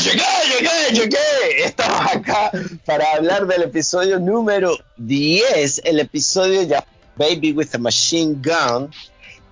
[0.00, 0.24] llegué,
[0.58, 1.64] llegué, llegué.
[1.64, 2.50] Estamos acá
[2.86, 6.84] para hablar del episodio número 10, el episodio ya
[7.16, 8.90] Baby with a Machine Gun,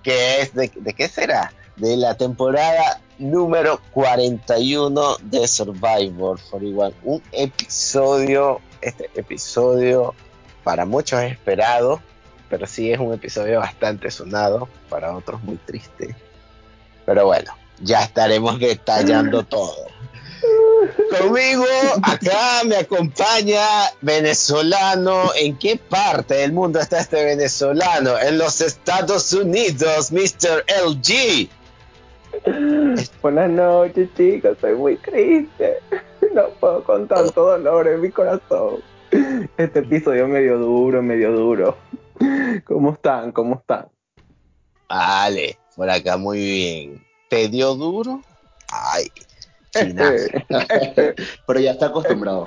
[0.03, 1.53] que es de, ¿de qué será?
[1.75, 6.93] De la temporada número 41 de Survivor 41.
[7.03, 10.15] Un episodio, este episodio
[10.63, 12.01] para muchos esperado,
[12.49, 16.15] pero sí es un episodio bastante sonado, para otros muy triste.
[17.05, 19.89] Pero bueno, ya estaremos detallando todo.
[21.19, 21.65] Conmigo
[22.03, 23.61] acá me acompaña
[24.01, 25.31] venezolano.
[25.35, 28.17] ¿En qué parte del mundo está este venezolano?
[28.19, 30.65] En los Estados Unidos, Mr.
[30.85, 31.49] LG.
[33.21, 34.51] Buenas noches, chicos.
[34.51, 35.79] Estoy muy triste.
[36.33, 38.81] No puedo con tanto dolor en mi corazón.
[39.57, 41.77] Este episodio medio duro, medio duro.
[42.65, 43.31] ¿Cómo están?
[43.31, 43.87] ¿Cómo están?
[44.87, 47.05] Vale, por acá muy bien.
[47.29, 48.21] ¿Te dio duro?
[48.71, 49.11] Ay,
[51.47, 52.45] Pero ya está acostumbrado.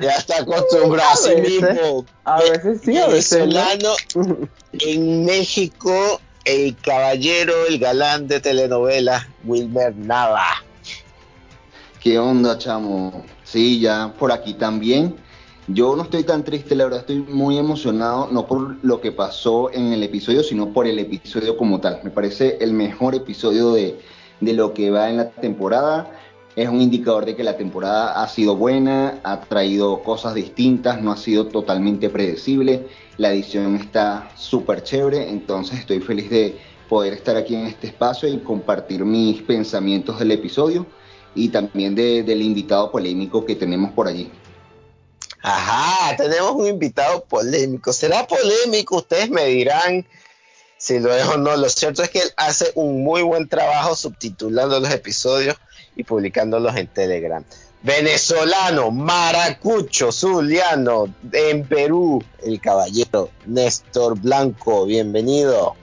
[0.00, 2.04] Ya está acostumbrado a sí mismo.
[2.24, 3.94] A veces sí, a veces Venezolano
[4.72, 10.62] en México, el caballero, el galán de telenovela, Wilmer Nava.
[12.00, 13.24] ¿Qué onda, chamo?
[13.44, 15.16] Sí, ya por aquí también.
[15.66, 19.72] Yo no estoy tan triste, la verdad estoy muy emocionado, no por lo que pasó
[19.72, 22.00] en el episodio, sino por el episodio como tal.
[22.04, 23.98] Me parece el mejor episodio de,
[24.42, 26.10] de lo que va en la temporada.
[26.56, 31.10] Es un indicador de que la temporada ha sido buena, ha traído cosas distintas, no
[31.10, 32.86] ha sido totalmente predecible.
[33.16, 36.56] La edición está súper chévere, entonces estoy feliz de
[36.88, 40.86] poder estar aquí en este espacio y compartir mis pensamientos del episodio
[41.34, 44.30] y también de, del invitado polémico que tenemos por allí.
[45.42, 47.92] Ajá, tenemos un invitado polémico.
[47.92, 48.98] ¿Será polémico?
[48.98, 50.06] Ustedes me dirán
[50.78, 51.56] si lo es o no.
[51.56, 55.56] Lo cierto es que él hace un muy buen trabajo subtitulando los episodios
[55.96, 57.44] y publicándolos en Telegram.
[57.82, 65.74] Venezolano, maracucho, zuliano, en Perú, el caballero Néstor Blanco, bienvenido.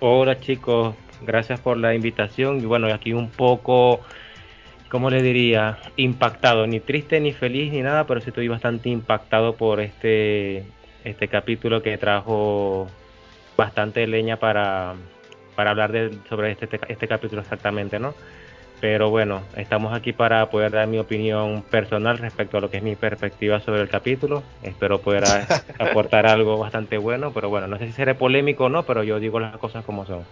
[0.00, 4.00] Hola chicos, gracias por la invitación y bueno, aquí un poco
[4.92, 5.78] ¿cómo le diría?
[5.96, 10.66] Impactado, ni triste ni feliz ni nada, pero sí estoy bastante impactado por este,
[11.02, 12.88] este capítulo que trajo
[13.56, 14.94] bastante leña para,
[15.56, 18.12] para hablar de, sobre este, este capítulo exactamente, ¿no?
[18.82, 22.82] Pero bueno, estamos aquí para poder dar mi opinión personal respecto a lo que es
[22.82, 24.42] mi perspectiva sobre el capítulo.
[24.60, 25.22] Espero poder
[25.78, 29.20] aportar algo bastante bueno, pero bueno, no sé si seré polémico o no, pero yo
[29.20, 30.24] digo las cosas como son.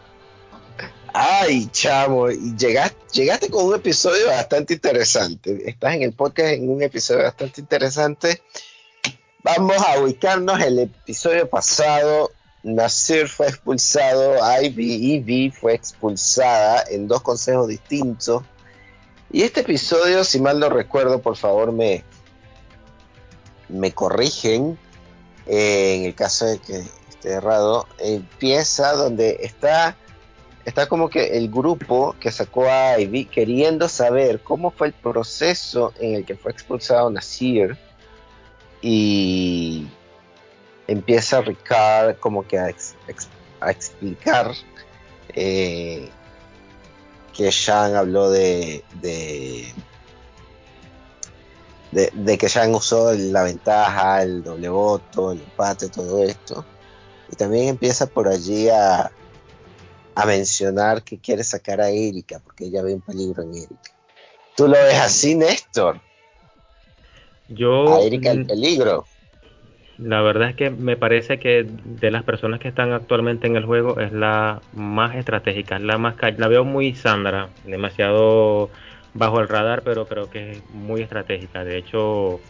[1.15, 5.71] Ay, chamo, y llegaste, llegaste con un episodio bastante interesante.
[5.71, 8.43] Estás en el podcast en un episodio bastante interesante.
[9.45, 10.61] Vamos a ubicarnos.
[10.61, 12.33] El episodio pasado,
[12.63, 18.43] Nasir fue expulsado, Ivy Ivy fue expulsada en dos consejos distintos.
[19.33, 22.05] Y este episodio, si mal no recuerdo, por favor me,
[23.69, 24.79] me corrigen.
[25.47, 29.97] Eh, en el caso de que esté errado, empieza donde está
[30.65, 35.93] está como que el grupo que sacó a Ivy queriendo saber cómo fue el proceso
[35.99, 37.77] en el que fue expulsado Nasir
[38.83, 39.89] y
[40.91, 42.69] empieza Ricard como que a,
[43.71, 44.53] explicar
[45.35, 46.11] eh,
[47.33, 49.73] que Sean habló de, de,
[51.93, 56.65] de, que Sean usó la ventaja, el doble voto, el empate, todo esto.
[57.31, 59.13] Y también empieza por allí a,
[60.17, 63.93] a mencionar que quiere sacar a Erika porque ella ve un peligro en Erika.
[64.57, 66.01] ¿Tú lo ves así, Néstor?
[67.49, 67.95] Yo.
[67.95, 69.07] A Erika el peligro.
[70.03, 73.67] La verdad es que me parece que de las personas que están actualmente en el
[73.67, 78.71] juego es la más estratégica, la más la veo muy Sandra, demasiado
[79.13, 81.65] bajo el radar, pero creo que es muy estratégica.
[81.65, 82.41] De hecho,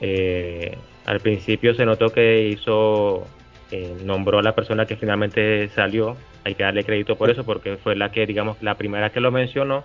[0.00, 3.26] eh, al principio se notó que hizo,
[3.70, 7.76] eh, nombró a la persona que finalmente salió hay que darle crédito por eso, porque
[7.78, 9.84] fue la que, digamos, la primera que lo mencionó.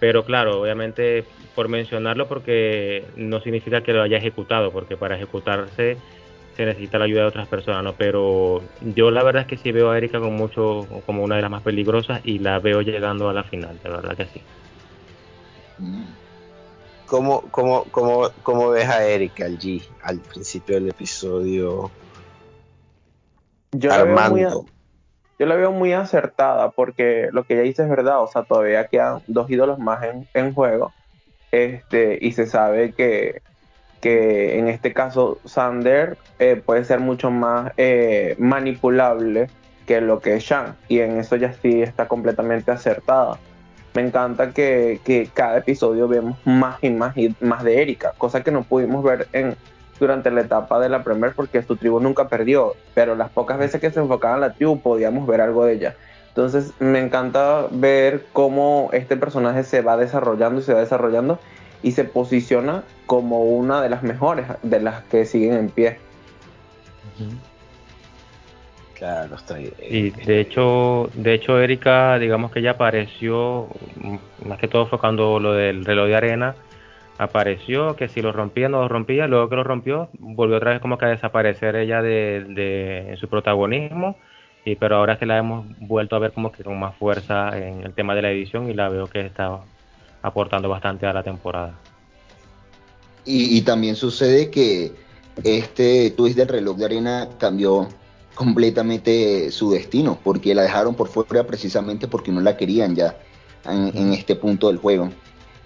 [0.00, 1.24] Pero claro, obviamente
[1.54, 5.96] por mencionarlo porque no significa que lo haya ejecutado, porque para ejecutarse
[6.56, 7.94] se necesita la ayuda de otras personas, ¿no?
[7.94, 11.42] Pero yo la verdad es que sí veo a Erika como mucho, como una de
[11.42, 14.42] las más peligrosas y la veo llegando a la final, de verdad que sí.
[17.06, 21.90] ¿Cómo, cómo, cómo, cómo ves a Erika al G al principio del episodio?
[23.72, 24.66] Yo Armando
[25.42, 28.86] yo la veo muy acertada porque lo que ella dice es verdad, o sea, todavía
[28.86, 30.00] quedan dos ídolos más
[30.34, 30.92] en, juego.
[31.50, 33.42] Este, y se sabe que,
[34.02, 39.48] que en este caso Sander eh, puede ser mucho más eh, manipulable
[39.86, 40.74] que lo que es Shang.
[40.88, 43.38] Y en eso ya sí está completamente acertada.
[43.94, 48.42] me encanta que, que, cada episodio vemos más y más y más de Erika, cosa
[48.42, 49.54] que no pudimos ver en,
[50.00, 53.80] durante la etapa de la Premier porque su tribu nunca perdió, pero las pocas veces
[53.80, 55.96] que se enfocaba en la tribu podíamos ver algo de ella.
[56.28, 61.38] Entonces me encanta ver cómo este personaje se va desarrollando y se va desarrollando
[61.82, 65.98] y se posiciona como una de las mejores, de las que siguen en pie.
[68.94, 69.72] Claro, estoy.
[69.90, 75.40] Y de hecho, de hecho, Erika, digamos que ya apareció, mm, más que todo enfocando
[75.40, 76.54] lo del reloj de arena,
[77.18, 80.80] apareció que si lo rompía no lo rompía, luego que lo rompió, volvió otra vez
[80.80, 84.16] como que a desaparecer ella de, de su protagonismo,
[84.64, 87.56] y pero ahora es que la hemos vuelto a ver como que con más fuerza
[87.58, 89.58] en el tema de la edición y la veo que está
[90.22, 91.78] aportando bastante a la temporada.
[93.24, 94.92] Y, y también sucede que
[95.44, 97.88] este twist del reloj de arena cambió
[98.34, 103.16] completamente su destino, porque la dejaron por fuera precisamente porque no la querían ya
[103.64, 105.10] en, este punto del juego.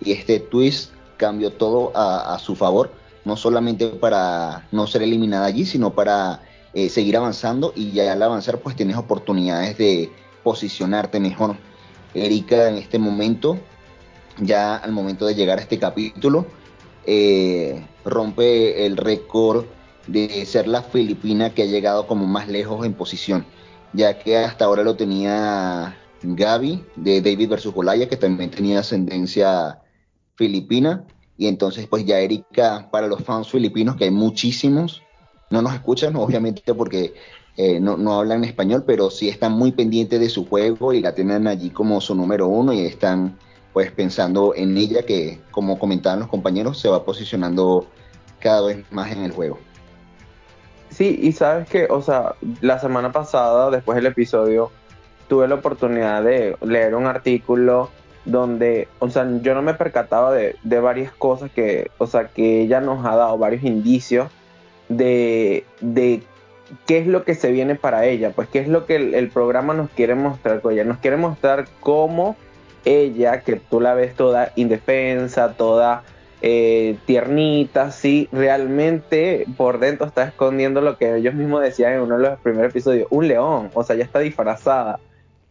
[0.00, 2.90] Y este twist cambió todo a, su favor,
[3.24, 6.42] no solamente para no ser eliminada allí, sino para
[6.74, 10.10] eh, seguir avanzando y ya al avanzar pues tienes oportunidades de
[10.42, 11.56] posicionarte mejor.
[12.14, 13.58] Erika en este momento,
[14.38, 16.46] ya al momento de llegar a este capítulo,
[17.06, 19.64] eh, rompe el récord
[20.06, 23.46] de ser la filipina que ha llegado como más lejos en posición,
[23.92, 29.80] ya que hasta ahora lo tenía Gaby de David versus Golaya, que también tenía ascendencia
[30.36, 31.04] filipina,
[31.36, 35.02] y entonces pues ya Erika, para los fans filipinos, que hay muchísimos,
[35.50, 37.14] no nos escuchan obviamente porque
[37.56, 41.14] eh, no, no, hablan español, pero sí están muy pendientes de su juego y la
[41.14, 43.38] tienen allí como su número uno y están
[43.76, 47.86] pues pensando en ella que como comentaban los compañeros se va posicionando
[48.40, 49.58] cada vez más en el juego.
[50.88, 54.70] Sí, y sabes que, o sea, la semana pasada, después del episodio,
[55.28, 57.90] tuve la oportunidad de leer un artículo
[58.24, 62.80] donde, o sea, yo no me percataba de, varias cosas que, o sea, que ella
[62.80, 64.30] nos ha dado varios indicios
[64.88, 66.22] de, de
[66.86, 69.74] qué es lo que se viene para ella, pues qué es lo que el, programa
[69.74, 70.84] nos quiere mostrar con ella.
[70.84, 72.36] Nos quiere mostrar cómo
[72.86, 76.04] ella, que tú la ves toda indefensa, toda
[76.40, 82.16] eh, tiernita, sí, realmente por dentro está escondiendo lo que ellos mismos decían en uno
[82.16, 85.00] de los primeros episodios, un león, o sea, ya está disfrazada.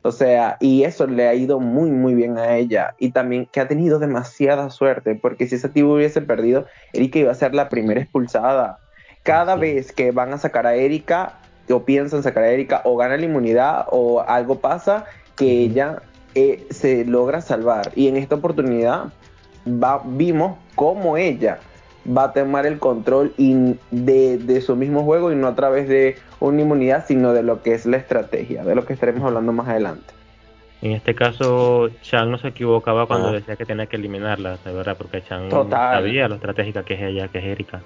[0.03, 2.93] O sea, y eso le ha ido muy, muy bien a ella.
[2.99, 7.31] Y también que ha tenido demasiada suerte, porque si ese tipo hubiese perdido, Erika iba
[7.31, 8.77] a ser la primera expulsada.
[9.23, 11.39] Cada vez que van a sacar a Erika,
[11.71, 15.05] o piensan sacar a Erika, o gana la inmunidad, o algo pasa,
[15.35, 16.03] que ella
[16.35, 17.91] eh, se logra salvar.
[17.95, 19.13] Y en esta oportunidad
[20.05, 21.59] vimos cómo ella
[22.05, 26.61] va a tomar el control de, su mismo juego y no a través de una
[26.61, 30.13] inmunidad, sino de lo que es la estrategia, de lo que estaremos hablando más adelante.
[30.81, 33.31] En este caso, Chang no se equivocaba cuando ah.
[33.31, 34.95] decía que tenía que eliminarla, ¿verdad?
[34.97, 37.81] Porque Chang sabía lo estratégica que es ella, que es Erika.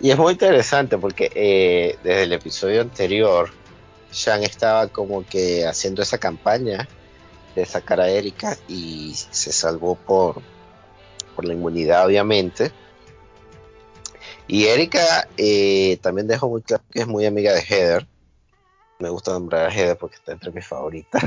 [0.00, 3.50] Y es muy interesante porque eh, desde el episodio anterior,
[4.14, 6.88] Chang estaba como que haciendo esa campaña
[7.54, 10.40] de sacar a Erika y se salvó por,
[11.34, 12.72] por la inmunidad, obviamente.
[14.46, 18.06] Y Erika eh, también dejó muy claro que es muy amiga de Heather.
[18.98, 21.22] Me gusta nombrar a Heather porque está entre mis favoritas.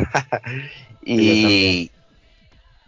[1.04, 1.92] y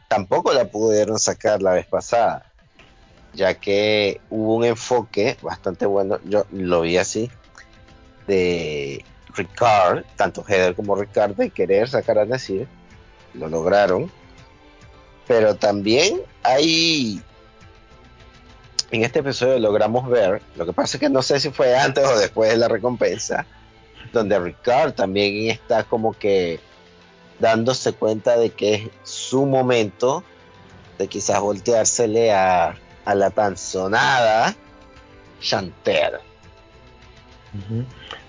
[0.08, 2.52] tampoco la pudieron sacar la vez pasada,
[3.34, 7.30] ya que hubo un enfoque bastante bueno, yo lo vi así,
[8.28, 9.04] de
[9.40, 12.68] Ricard, tanto Heather como Ricard, de querer sacar a Nasir
[13.34, 14.12] lo lograron.
[15.28, 17.22] Pero también hay.
[18.92, 22.04] En este episodio logramos ver, lo que pasa es que no sé si fue antes
[22.04, 23.46] o después de la recompensa,
[24.12, 26.60] donde Ricard también está como que
[27.38, 30.24] dándose cuenta de que es su momento
[30.98, 34.56] de quizás volteársele a, a la tan sonada
[35.40, 36.20] Chanter.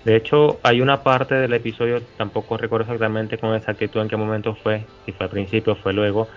[0.05, 4.55] De hecho, hay una parte del episodio, tampoco recuerdo exactamente con exactitud en qué momento
[4.55, 6.27] fue, si fue al principio o fue luego,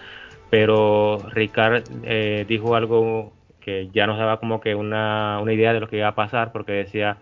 [0.51, 5.89] pero Ricard eh, dijo algo que ya nos daba como que una, idea de lo
[5.89, 7.17] que iba a pasar, porque decía,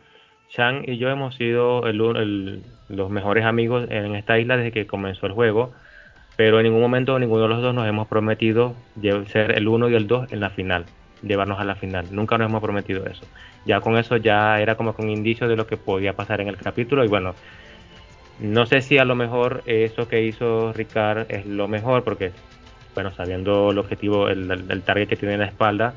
[0.48, 5.32] Chang y yo hemos sido los mejores amigos en esta isla desde que comenzó el
[5.32, 5.72] juego,
[6.36, 8.74] pero en ningún momento ninguno de los dos nos hemos prometido
[9.26, 10.86] ser el uno y el dos en la final,
[11.22, 12.06] llevarnos a la final.
[12.10, 13.24] Nunca nos hemos prometido eso
[13.64, 16.56] ya con eso ya era como un indicio de lo que podía pasar en el
[16.56, 17.34] capítulo y bueno,
[18.40, 22.32] no sé si a lo mejor eso que hizo Ricard es lo mejor porque,
[22.94, 25.94] bueno, sabiendo el objetivo, el, target que tiene en la espalda,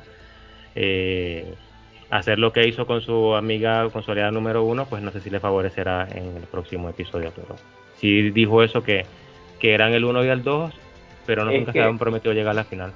[0.75, 1.55] eh,
[2.09, 5.21] hacer lo que hizo con su amiga, con su aliada número uno, pues no sé
[5.21, 7.55] si le favorecerá en el próximo episodio, pero
[7.97, 9.05] si dijo eso que,
[9.59, 10.73] que eran el uno y el dos,
[11.25, 12.93] pero no nunca que- se habían prometido llegar a la final.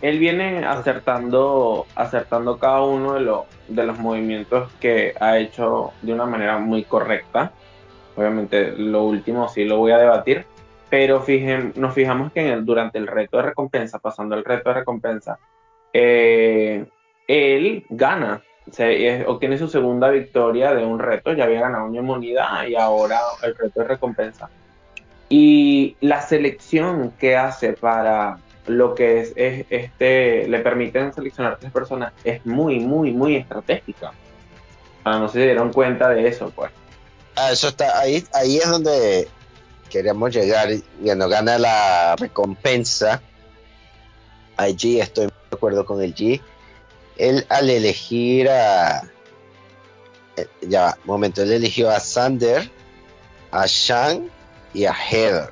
[0.00, 6.12] Él viene acertando, acertando cada uno de, los de los movimientos que ha hecho de
[6.12, 7.52] una manera muy correcta.
[8.16, 10.44] Obviamente, lo último sí lo voy a debatir,
[10.88, 14.70] pero fijen, nos fijamos que en el- durante el reto de recompensa, pasando el reto
[14.70, 15.38] de recompensa,
[15.92, 16.86] eh,
[17.26, 21.98] él gana, se, eh, obtiene su segunda victoria de un reto, ya había ganado una
[21.98, 24.48] inmunidad y ahora el reto de recompensa.
[25.28, 31.72] Y la selección que hace para lo que es, es, este, le permiten seleccionar tres
[31.72, 34.12] personas es muy, muy, muy estratégica.
[35.04, 36.70] Ah, no se dieron cuenta de eso, pues.
[37.36, 39.28] Ah, eso está ahí, ahí es donde
[39.90, 40.70] queríamos llegar.
[40.70, 43.22] y, Bueno, gana la recompensa.
[44.58, 46.40] IG, estoy de acuerdo con el G.
[47.16, 49.02] Él al elegir a.
[50.36, 52.70] eh, Ya, momento, él eligió a Sander,
[53.50, 54.28] a Shang
[54.74, 55.50] y a Heather.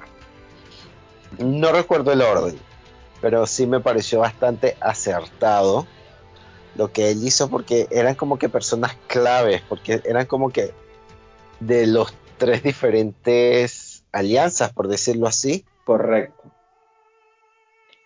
[1.38, 2.58] No recuerdo el orden,
[3.26, 5.84] pero sí me pareció bastante acertado
[6.76, 10.72] lo que él hizo porque eran como que personas claves, porque eran como que
[11.58, 15.64] de los tres diferentes alianzas, por decirlo así.
[15.84, 16.40] Correcto.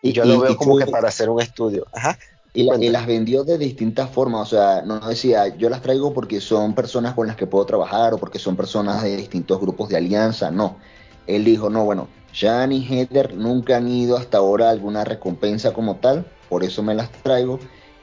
[0.01, 1.87] Y yo Y- lo y- veo y como tú- que para hacer un estudio.
[1.93, 2.19] Ajá.
[2.55, 6.15] Y, la- y las vendió de distintas formas, o sea, no decía, yo las traigo
[6.15, 9.91] porque son personas con las que puedo trabajar o porque son personas de distintos grupos
[9.91, 10.79] de alianza, no.
[11.27, 15.73] Él dijo, no, bueno, Jan y Heather nunca han ido hasta ahora a alguna recompensa
[15.73, 17.59] como tal, por eso me las traigo.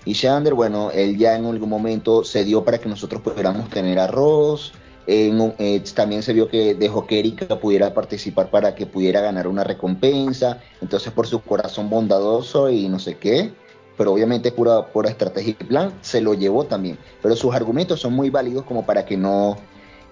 [0.05, 3.99] Y Shander, bueno, él ya en algún momento se dio para que nosotros pudiéramos tener
[3.99, 4.71] arroz.
[5.05, 9.65] Eh, también se vio que dejó que Erika pudiera participar para que pudiera ganar una
[9.65, 10.61] recompensa.
[10.81, 13.51] Entonces, por su corazón bondadoso y no sé qué,
[13.97, 16.97] pero obviamente pura, pura estrategia y plan, se lo llevó también.
[17.21, 19.57] Pero sus argumentos son muy válidos como para que no,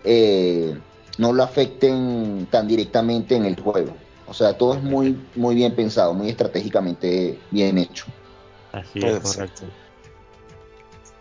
[0.03, 0.77] eh,
[1.17, 3.93] no lo afecten tan directamente en el juego.
[4.27, 8.05] O sea, todo es muy, muy bien pensado, muy estratégicamente bien hecho.
[8.71, 9.29] Así es, Exacto.
[9.29, 9.65] correcto.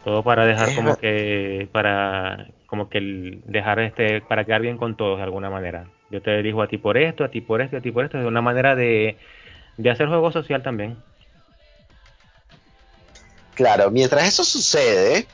[0.05, 4.77] Todo para dejar Es como que, para, como que el- dejar este, para quedar bien
[4.77, 5.87] con todos de alguna manera.
[6.11, 8.19] Yo te dirijo a ti por esto, a ti por esto, a ti por esto,
[8.19, 9.19] de una manera de,
[9.77, 10.97] de hacer juego social también.
[13.55, 15.27] Claro, mientras eso sucede,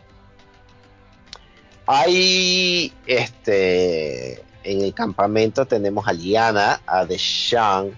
[1.87, 7.97] hay este en el campamento tenemos a Liana, a Deshaun,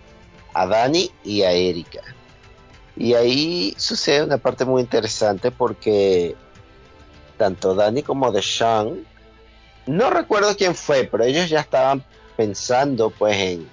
[0.55, 2.01] a Dani y a Erika.
[2.97, 6.37] Y ahí sucede una parte muy interesante porque
[7.39, 9.05] tanto Dani como Deshaun,
[9.87, 12.05] no recuerdo quién fue, pero ellos ya estaban
[12.37, 13.69] pensando pues en,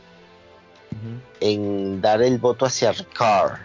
[1.40, 3.60] en dar el voto hacia Ricard.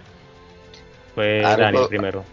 [1.15, 2.25] Fue Algo- Dani primero.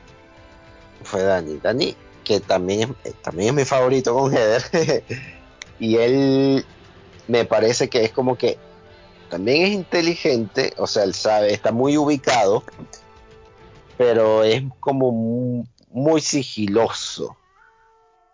[1.04, 1.58] fue Dani.
[1.62, 5.04] Dani, que también es, eh, también es mi favorito con Heather.
[5.80, 6.66] y él
[7.32, 8.58] me parece que es como que
[9.30, 12.66] también es inteligente, o sea, él sabe, está muy ubicado,
[13.98, 17.38] pero es como mu- muy, sigiloso,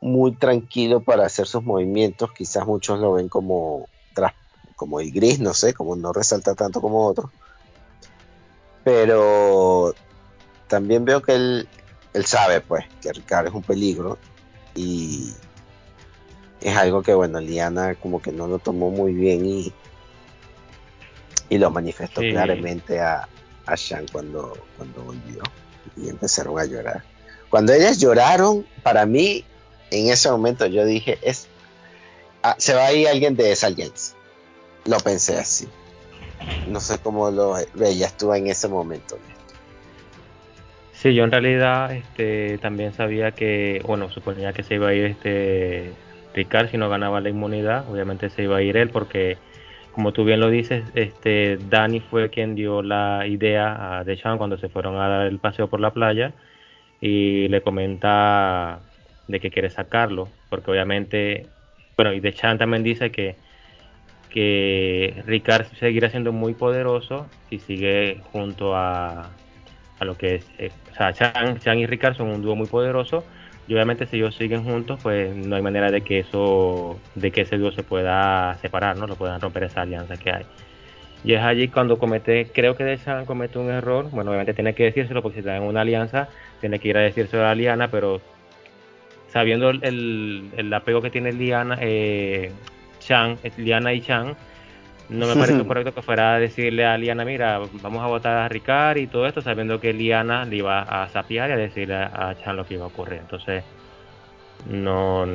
[0.01, 2.31] muy tranquilo para hacer sus movimientos.
[2.33, 3.87] Quizás muchos lo ven como,
[4.75, 7.29] como el gris, no sé, como no resalta tanto como otros.
[8.83, 9.93] Pero
[10.67, 11.69] también veo que él,
[12.13, 14.17] él sabe pues que Ricardo es un peligro
[14.73, 15.31] y
[16.61, 19.73] es algo que bueno Liana como que no lo tomó muy bien y
[21.49, 22.29] y lo manifestó Sí.
[22.31, 23.27] claramente a,
[23.65, 25.41] a Shan cuando, cuando volvió
[25.95, 27.03] y empezaron a llorar.
[27.49, 29.45] Cuando ellas lloraron para mí
[29.91, 31.47] en ese momento yo dije es
[32.43, 34.15] ah, se va a ir alguien de esa alianza
[34.85, 35.67] lo pensé así.
[36.65, 39.17] No sé cómo lo veías tú en ese momento.
[40.93, 45.05] Sí, yo en realidad este, también sabía que, bueno, suponía que se iba a ir
[45.05, 45.93] este
[46.37, 49.37] Ricard si no ganaba la inmunidad, obviamente se iba a ir él porque,
[49.93, 54.57] como tú bien lo dices, este Dani fue quien dio la idea a Deshaun cuando
[54.57, 56.33] se fueron a dar el paseo por la playa
[57.01, 58.79] y le comenta
[59.27, 61.47] de que quiere sacarlo, porque obviamente,
[61.97, 63.35] bueno, y Deshaun también dice que
[64.29, 69.29] que Ricard seguirá siendo muy poderoso si sigue junto a,
[69.99, 72.67] a lo que es, eh, o sea, Chan, Chan y Ricard son un dúo muy
[72.67, 73.23] poderoso
[73.67, 77.41] y obviamente si ellos siguen juntos, pues no hay manera de que eso, de que
[77.41, 79.07] ese dúo se pueda separar, ¿no?
[79.07, 80.45] Lo puedan romper esa alianza que hay.
[81.23, 84.73] Y es allí cuando comete, creo que de Chan comete un error, bueno, obviamente tiene
[84.73, 86.29] que decírselo porque si está en una alianza,
[86.61, 88.21] tiene que ir a decírselo a Liana, pero
[89.29, 92.51] sabiendo el, el, apego que tiene Liana, eh,
[92.99, 94.35] Chan, Liana y Chan,
[95.09, 98.47] no me parece correcto que fuera a decirle a Liana, mira, vamos a votar a
[98.47, 102.35] Ricard y todo esto, sabiendo que Liana le iba a sapear y a decirle a
[102.43, 103.19] Chan lo que iba a ocurrir.
[103.19, 103.63] Entonces,
[104.65, 105.25] no,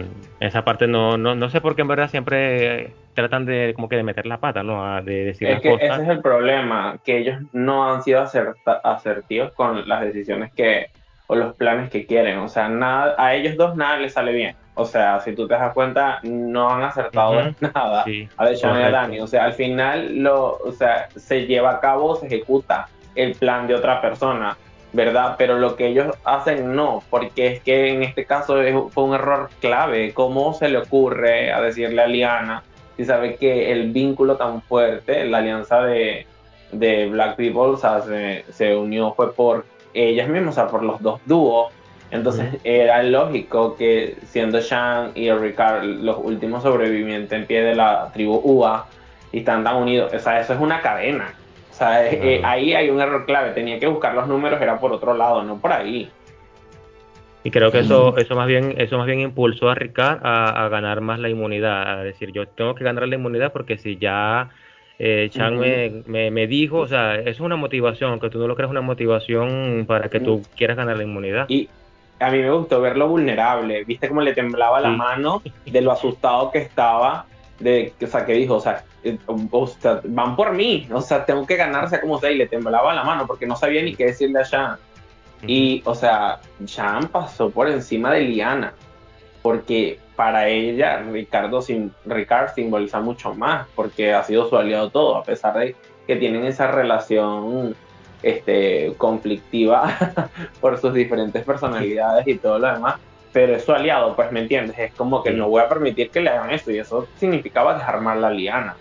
[0.41, 3.97] esa parte no, no, no sé por qué en verdad siempre tratan de como que
[3.97, 5.03] de meter la pata, ¿no?
[5.03, 8.25] de decir es que ese es el problema, que ellos no han sido
[8.85, 10.87] asertivos con las decisiones que
[11.29, 14.57] o los planes que quieren, o sea, nada, a ellos dos nada les sale bien.
[14.75, 18.05] O sea, si tú te das cuenta, no han acertado nada
[18.37, 19.21] a Deshaun y a Dani.
[19.21, 23.67] O sea, al final lo, o sea, se lleva a cabo, se ejecuta el plan
[23.67, 24.57] de otra persona,
[24.95, 25.35] ¿verdad?
[25.37, 28.57] Pero lo que ellos hacen no, porque es que en este caso
[28.91, 30.15] fue un error clave.
[30.15, 32.63] ¿Cómo se le ocurre a decirle a Liana
[32.97, 36.27] si sabe que el vínculo tan fuerte, la alianza de,
[36.73, 40.83] de Black People, o sea, se, se unió fue por ellas mismas, o sea, por
[40.83, 41.73] los dos dúos
[42.13, 48.11] entonces era lógico que siendo Sean y Ricard los últimos sobrevivientes en pie de la
[48.13, 48.87] tribu UA
[49.33, 51.33] y están tan unidos, o sea, eso es una cadena.
[51.71, 54.93] O sea, eh, ahí hay un error clave, tenía que buscar los números, era por
[54.93, 56.11] otro lado, no por ahí.
[57.45, 61.01] Y creo que eso, eso más bien, eso más bien impulsó a Ricard a, ganar
[61.01, 64.51] más la inmunidad, a decir yo tengo que ganar la inmunidad porque si ya
[64.99, 68.71] eh, Chan me, me, dijo, o sea, es una motivación, aunque tú no lo creas
[68.71, 71.47] una motivación para que tú quieras ganar la inmunidad.
[71.49, 71.71] Y,
[72.23, 76.51] a mí me gustó verlo vulnerable, viste cómo le temblaba la mano de lo asustado
[76.51, 77.27] que estaba,
[77.59, 79.19] de, o sea, que dijo, o sea, eh,
[80.05, 83.05] van por mí, o sea, tengo que ganar, sea como sea, y le temblaba la
[83.05, 84.77] mano porque no sabía ni qué decirle a Sean.
[85.47, 88.75] Y, o sea, Sean pasó por encima de Liana,
[89.43, 91.61] porque para ella Ricardo,
[92.07, 95.75] Ricardo simboliza mucho más, porque ha sido su aliado todo, a pesar de
[96.07, 97.75] que tienen esa relación
[98.23, 99.97] este, conflictiva
[100.61, 102.97] por sus diferentes personalidades y todo lo demás,
[103.33, 106.21] pero es su aliado, pues me entiendes, es como que no voy a permitir que
[106.21, 108.77] le hagan esto y eso significaba desarmar la liana,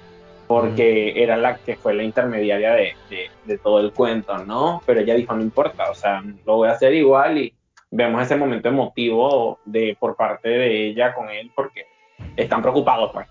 [0.47, 2.93] porque era la que fue la intermediaria de,
[3.45, 4.81] de, todo el cuento, ¿no?
[4.85, 7.53] Pero ella dijo, no importa, o sea, lo voy a hacer igual y
[7.89, 11.85] vemos ese momento emotivo de por parte de ella con él porque
[12.35, 13.27] están preocupados, pues.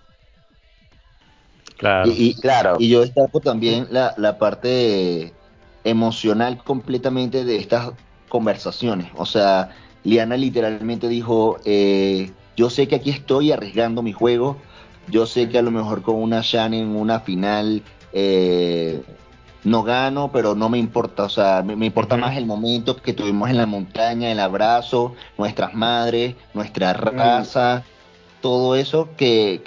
[1.77, 2.11] Claro.
[2.15, 2.75] Y, claro.
[2.77, 5.33] y yo destaco también la, la parte
[5.83, 7.91] emocional completamente de estas
[8.29, 9.11] conversaciones.
[9.15, 9.69] O sea,
[10.03, 14.57] Liana literalmente dijo, eh, yo sé que aquí estoy arriesgando mi juego,
[15.07, 19.01] yo sé que a lo mejor con una Shan en una final eh,
[19.63, 23.49] no gano, pero no me importa, o sea, me, importa más el momento que tuvimos
[23.49, 27.83] en la montaña, el abrazo, nuestras madres, nuestra raza,
[28.41, 29.61] todo eso que,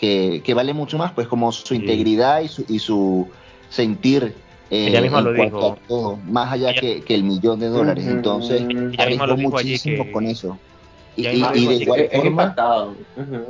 [0.45, 3.29] que, vale mucho más, pues como su integridad y su, y su
[3.69, 4.35] sentir
[4.75, 6.19] ella misma lo dijo.
[6.27, 8.07] más allá que, el millón de dólares.
[8.07, 10.59] Entonces, ella muchísimo con eso.
[11.17, 12.57] Y, de igual forma,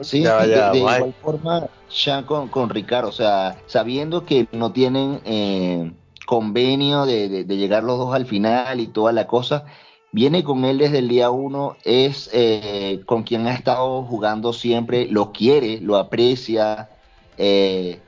[0.02, 5.90] sí, de, igual forma, ya con, con Ricardo, o sea, sabiendo que no tienen eh,
[6.26, 9.64] convenio de, llegar los dos al final y toda la cosa,
[10.12, 15.06] viene con él desde el día uno, es eh, con quien ha estado jugando siempre,
[15.08, 16.90] lo quiere, lo aprecia,
[17.38, 18.00] eh,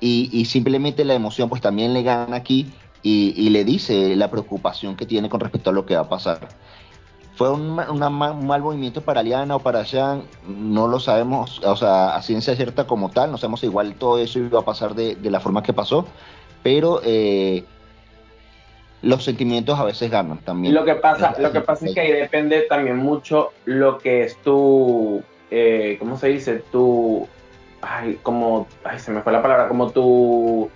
[0.00, 5.06] y, simplemente la emoción pues también le gana aquí y, le dice la preocupación que
[5.06, 6.48] tiene con respecto a lo que va a pasar.
[7.34, 10.24] ¿Fue un, mal movimiento para Liana o para Sean?
[10.46, 14.38] No lo sabemos, o sea, a ciencia cierta como tal, no sabemos igual todo eso
[14.38, 16.06] iba a pasar de, la forma que pasó,
[16.62, 17.64] pero eh,
[19.02, 20.74] los sentimientos a veces ganan también.
[20.74, 24.36] Lo que pasa, lo que pasa es que ahí depende también mucho lo que es
[24.42, 26.62] tu, eh, ¿cómo se dice?
[26.70, 27.26] Tu
[27.82, 28.66] ay, como,
[28.96, 30.70] se me fue la palabra, como tu,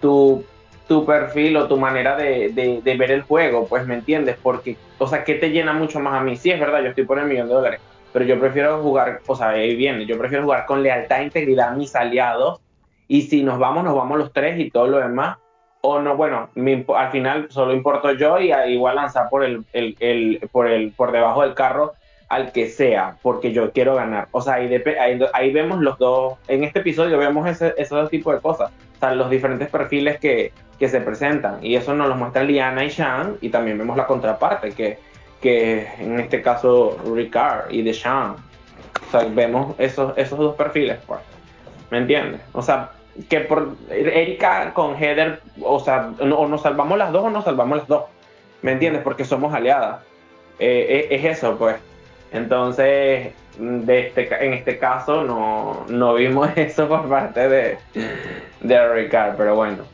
[0.00, 0.44] tu,
[0.86, 2.50] tu perfil o tu manera de,
[2.82, 6.14] de, ver el juego, pues me entiendes, porque, o sea, ¿qué te llena mucho más
[6.14, 6.36] a mí?
[6.36, 7.80] Sí, es verdad, yo estoy por el millón de dólares,
[8.12, 11.70] pero yo prefiero jugar, o sea, ahí viene, yo prefiero jugar con lealtad e integridad
[11.70, 12.60] a mis aliados,
[13.06, 15.38] y si nos vamos, nos vamos los tres y todo lo demás,
[15.80, 16.50] o no, bueno,
[16.96, 21.12] al final solo importo yo y igual lanzar por el, el, el, por el, por
[21.12, 21.94] debajo del carro
[22.28, 24.28] al que sea, porque yo quiero ganar.
[24.32, 24.82] O sea, ahí,
[25.32, 29.14] ahí, vemos los dos, en este episodio vemos ese, esos tipos de cosas, o sea,
[29.14, 33.36] los diferentes perfiles que, que se presentan, y eso nos lo muestra Liana y Sean,
[33.40, 34.98] y también vemos la contraparte, que,
[35.40, 38.36] que en este caso Ricard y de Sean.
[39.06, 41.20] O sea, vemos esos, esos dos perfiles, pues.
[41.90, 42.42] ¿Me entiendes?
[42.52, 42.90] O sea,
[43.30, 47.78] que por Erika con Heather, o sea, o nos salvamos las dos o nos salvamos
[47.78, 48.04] las dos.
[48.60, 49.02] ¿Me entiendes?
[49.02, 50.02] Porque somos aliadas.
[50.58, 51.76] Eh, es, es eso, pues.
[52.32, 57.78] Entonces, de este, en este caso no, no vimos eso por parte de,
[58.60, 59.84] de Ricard, pero bueno.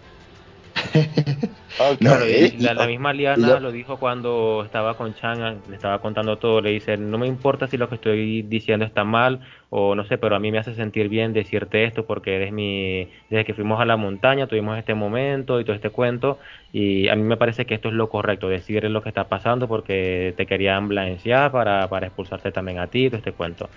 [1.98, 6.96] la, misma Liana lo dijo cuando estaba con Chang, le estaba contando todo, le dice,
[6.96, 10.38] no me importa si lo que estoy diciendo está mal o no sé, pero a
[10.38, 13.96] mí me hace sentir bien decirte esto porque eres mi, desde que fuimos a la
[13.96, 16.38] montaña tuvimos este momento y todo este cuento
[16.72, 19.66] y a mí me parece que esto es lo correcto, decir lo que está pasando
[19.66, 23.68] porque te querían blanquear para, para expulsarte también a ti, todo este cuento.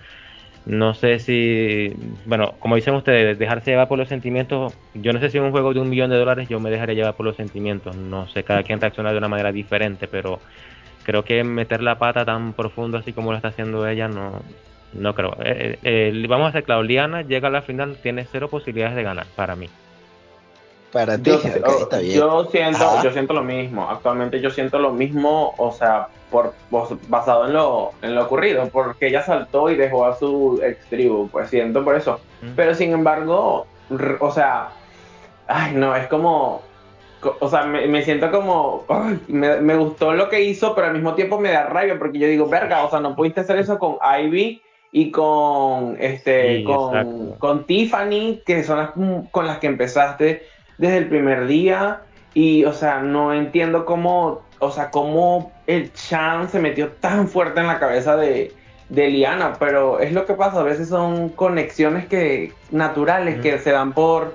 [0.68, 1.94] No sé si,
[2.26, 4.74] bueno, como dicen ustedes, dejarse llevar por los sentimientos.
[4.96, 6.94] Yo no sé si en un juego de un millón de dólares yo me dejaría
[6.94, 7.96] llevar por los sentimientos.
[7.96, 10.42] No sé, cada quien reacciona de una manera diferente, pero
[11.04, 14.42] creo que meter la pata tan profundo así como lo está haciendo ella, no,
[14.92, 15.38] no creo.
[15.40, 18.98] Eh, eh, eh, vamos a hacer claro, Liana llega a la final, tiene cero posibilidades
[18.98, 19.70] de ganar, para mí.
[20.92, 23.90] Para ti, yo, yo siento, yo siento lo mismo.
[23.90, 26.54] Actualmente yo siento lo mismo, o sea, por,
[27.08, 31.30] basado en lo, en lo ocurrido, porque ella saltó y dejó a su ex tribu,
[31.30, 32.20] pues siento por eso.
[32.56, 33.66] Pero sin embargo,
[34.20, 34.70] o sea,
[35.48, 36.62] ay, no, es como,
[37.40, 38.86] o sea, me, siento como,
[39.28, 42.48] me, gustó lo que hizo, pero al mismo tiempo me da rabia, porque yo digo,
[42.48, 44.62] verga, o sea, no pudiste hacer eso con Ivy
[44.92, 48.92] y con, este, con, con Tiffany, que son las
[49.32, 50.44] con las que empezaste
[50.78, 52.02] desde el primer día.
[52.34, 57.60] Y, o sea, no entiendo cómo, o sea, cómo el Chan se metió tan fuerte
[57.60, 58.54] en la cabeza de,
[58.90, 63.72] de Liana, pero es lo que pasa, a veces son conexiones que naturales que se
[63.72, 64.34] dan por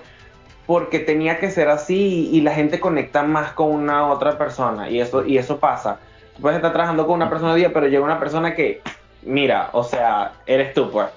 [0.66, 5.00] porque tenía que ser así y la gente conecta más con una otra persona y
[5.00, 5.98] eso y eso pasa.
[6.36, 8.80] Tú puedes estar trabajando con una persona día, pero llega una persona que
[9.22, 11.08] mira, o sea, eres tú pues.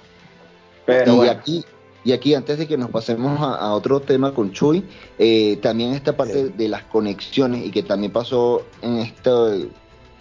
[0.86, 1.66] Pero y aquí
[2.06, 4.86] y aquí, antes de que nos pasemos a, otro tema con Chuy,
[5.18, 9.32] eh, también esta parte de las conexiones y que también pasó en este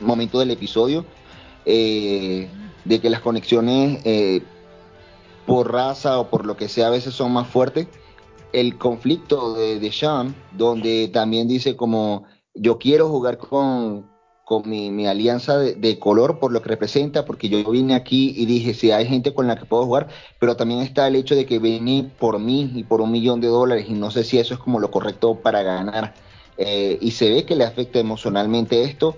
[0.00, 1.04] momento del episodio,
[1.66, 2.48] eh,
[2.86, 4.42] de que las conexiones eh,
[5.46, 7.86] por raza o por lo que sea a veces son más fuertes.
[8.54, 14.06] El conflicto de, de Sean, donde también dice como yo quiero jugar con,
[14.44, 18.74] con mi, alianza de, color por lo que representa, porque yo vine aquí y dije,
[18.74, 21.58] si hay gente con la que puedo jugar, pero también está el hecho de que
[21.58, 24.60] vine por mí y por un millón de dólares y no sé si eso es
[24.60, 26.14] como lo correcto para ganar.
[26.58, 29.16] Eh, y se ve que le afecta emocionalmente esto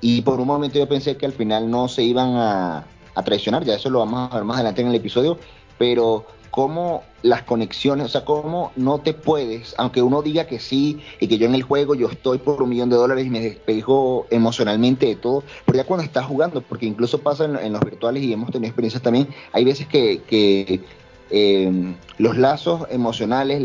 [0.00, 3.64] y por un momento yo pensé que al final no se iban a, a traicionar,
[3.64, 5.38] ya eso lo vamos a ver más adelante en el episodio,
[5.78, 11.00] pero cómo las conexiones, o sea, cómo no te puedes, aunque uno diga que sí
[11.20, 13.40] y que yo en el juego yo estoy por un millón de dólares y me
[13.40, 18.22] despejo emocionalmente de todo, pero ya cuando estás jugando, porque incluso pasa en, los virtuales
[18.22, 20.82] y hemos tenido experiencias también, hay veces que,
[21.30, 23.62] em, los lazos emocionales,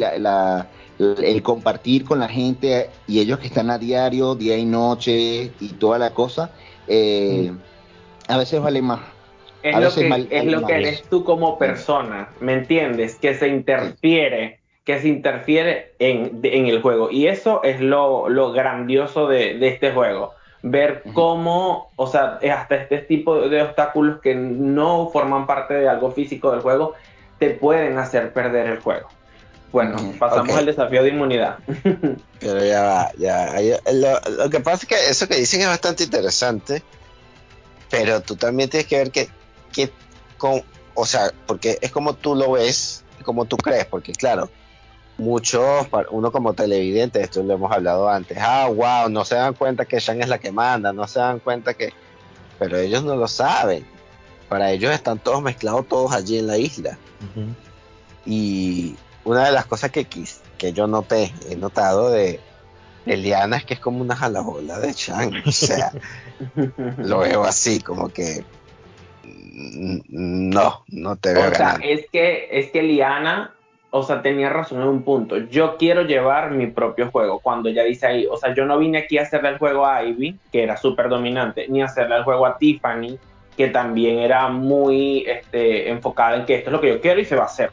[1.00, 5.69] el compartir con la gente y ellos que están a diario, día y noche y
[5.80, 6.52] toda la cosa,
[6.88, 7.52] eh,
[8.28, 9.14] a veces vale más
[9.65, 13.15] es lo que, es lo que eres tú como persona, ¿me entiendes?
[13.15, 17.10] Que se interfiere, que se interfiere en, el juego.
[17.10, 20.34] Y eso es lo, grandioso de, este juego.
[20.62, 26.12] Ver cómo, o sea, hasta este tipo de obstáculos que no forman parte de algo
[26.12, 26.93] físico del juego,
[27.39, 29.10] te pueden hacer perder el juego.
[29.71, 31.58] Bueno, pasamos al desafío de inmunidad.
[32.39, 33.56] Pero ya va, ya.
[33.91, 36.84] Lo, lo que pasa es que eso que dicen es bastante interesante,
[37.89, 39.30] pero tú también tienes que ver que
[39.75, 39.91] que
[40.38, 44.49] con, o sea, porque es como tú lo ves, como tú crees, porque claro,
[45.17, 49.85] muchos, uno como televidente, esto lo hemos hablado antes, ah, wow, no se dan cuenta
[49.85, 51.93] que Shang es la que manda, no se dan cuenta que,
[52.57, 53.85] pero ellos no lo saben,
[54.49, 56.97] para ellos están todos mezclados, todos allí en la isla.
[58.25, 62.39] Y una de las cosas que, que yo noté, he notado de
[63.05, 65.91] Eliana es que es como una jalabola de Shang, o sea,
[66.97, 68.45] lo veo así, como que
[70.09, 71.49] no, no te veo.
[71.49, 73.53] O sea, es que, es que Liana,
[73.91, 75.38] o sea, tenía razón en un punto.
[75.38, 77.39] Yo quiero llevar mi propio juego.
[77.39, 80.03] Cuando ella dice ahí, o sea, yo no vine aquí a hacerle el juego a
[80.03, 83.17] Ivy, que era súper dominante, ni a hacerle el juego a Tiffany,
[83.55, 87.25] que también era muy este, enfocada en que esto es lo que yo quiero y
[87.25, 87.71] se va a hacer.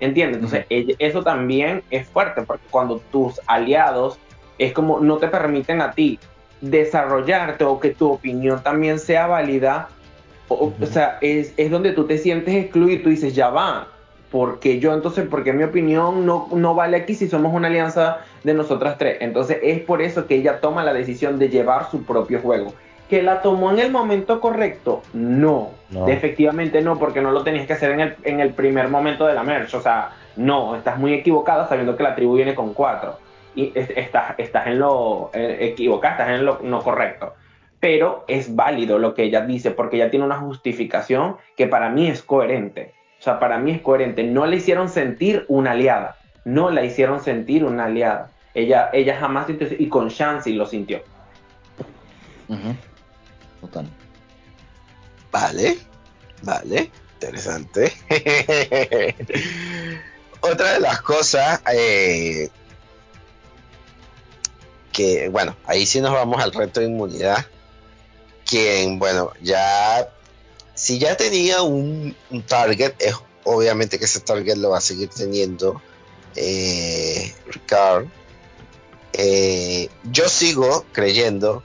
[0.00, 0.36] ¿Entiendes?
[0.36, 0.66] Entonces,
[0.98, 4.18] eso también es fuerte, porque cuando tus aliados
[4.58, 6.18] es como no te permiten a ti
[6.60, 9.88] desarrollarte o que tu opinión también sea válida,
[10.48, 13.88] o, sea, es, donde tú te sientes excluido, tú dices, ya va,
[14.30, 18.52] porque yo entonces, porque mi opinión no, no vale aquí si somos una alianza de
[18.52, 19.18] nosotras tres.
[19.20, 22.74] Entonces es por eso que ella toma la decisión de llevar su propio juego.
[23.08, 25.02] ¿Que la tomó en el momento correcto?
[25.12, 25.70] No,
[26.08, 29.34] efectivamente no, porque no lo tenías que hacer en el, en el primer momento de
[29.34, 29.74] la merch.
[29.74, 33.18] O sea, no, estás muy equivocada sabiendo que la tribu viene con cuatro.
[33.54, 37.34] Y estás, estás en lo eh, equivocada, estás en lo no correcto
[37.84, 42.08] pero es válido lo que ella dice porque ella tiene una justificación que para mí
[42.08, 42.94] es coherente.
[43.20, 44.24] O sea, para mí es coherente.
[44.24, 46.16] No le hicieron sentir una aliada,
[46.46, 48.30] no la hicieron sentir una aliada.
[48.54, 51.02] Ella, ella jamás sintió y con Shansi lo sintió.
[53.60, 53.86] Total.
[55.30, 55.76] Vale,
[56.42, 57.92] vale, interesante.
[60.40, 62.48] Otra de las cosas eh,
[64.90, 67.44] que, bueno, ahí sí nos vamos al reto de inmunidad
[68.44, 70.08] quien, bueno, ya
[70.74, 75.80] si ya tenía un, target, es obviamente que ese target lo va a seguir teniendo
[76.36, 78.06] eh, Ricard.
[79.12, 81.62] Eh, yo sigo creyendo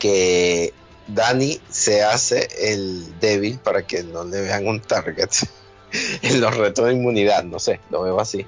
[0.00, 0.74] que
[1.06, 5.30] Dani se hace el débil para que no le vean un target
[6.22, 8.46] en los retos de inmunidad, no sé, lo veo así.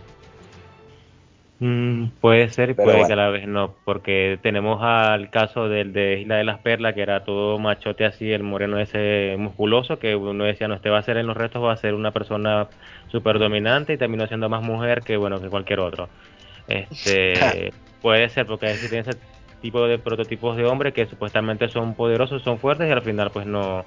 [1.64, 5.92] Mm, puede ser y puede que a la vez no, porque tenemos al caso del
[5.92, 10.16] de Isla de las Perlas, que era todo machote así, el moreno ese musculoso, que
[10.16, 12.66] uno decía, no, este va a ser en los retos, va a ser una persona
[13.12, 16.09] súper dominante y terminó siendo más mujer que, bueno, que cualquier otro.
[16.66, 17.72] Este,
[18.03, 19.20] puede ser, porque si tiene ese
[19.61, 23.46] tipo de prototipos de hombre que supuestamente son poderosos, son fuertes y al final pues
[23.46, 23.85] no,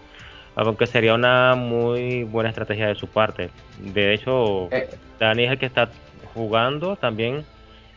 [0.56, 3.50] aunque sería una muy buena estrategia de su parte.
[3.80, 4.88] De hecho, eh.
[5.20, 5.90] Dani es el que está
[6.34, 7.44] jugando también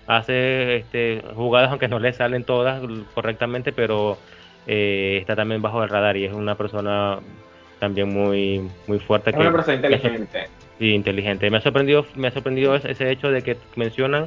[0.08, 2.82] hace este, jugadas aunque no le salen todas
[3.14, 4.18] correctamente, pero
[4.66, 7.20] eh, está también bajo el radar y es una persona
[7.78, 9.30] también muy muy fuerte.
[9.30, 10.48] Es una persona inteligente.
[10.78, 11.50] Sí, inteligente.
[11.50, 14.26] Me ha sorprendido, me ha sorprendido ese, hecho de que mencionan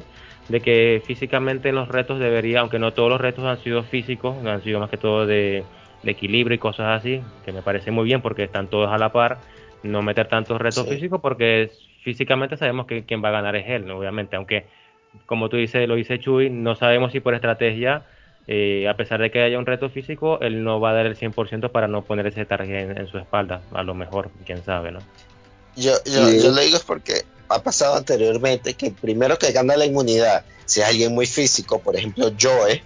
[0.49, 4.35] de que físicamente en los retos debería, aunque no todos los retos han sido físicos,
[4.45, 5.63] han sido más que todo de,
[6.03, 9.37] equilibrio y cosas así, que me parece muy bien porque están todos a la par,
[9.83, 11.69] no meter tantos retos físicos porque
[12.01, 14.65] físicamente sabemos que quien va a ganar es él, obviamente, aunque
[15.25, 18.05] como tú dices, lo dice Chuy, no sabemos si por estrategia,
[18.47, 21.17] eh, a pesar de que haya un reto físico, él no va a dar el
[21.17, 24.99] 100% para no poner ese target en, su espalda, a lo mejor, quién sabe, ¿no?
[25.75, 29.85] Yo, yo, yo lo digo es porque ha pasado anteriormente que primero que gana la
[29.85, 32.81] inmunidad, si es alguien muy físico, por ejemplo Joe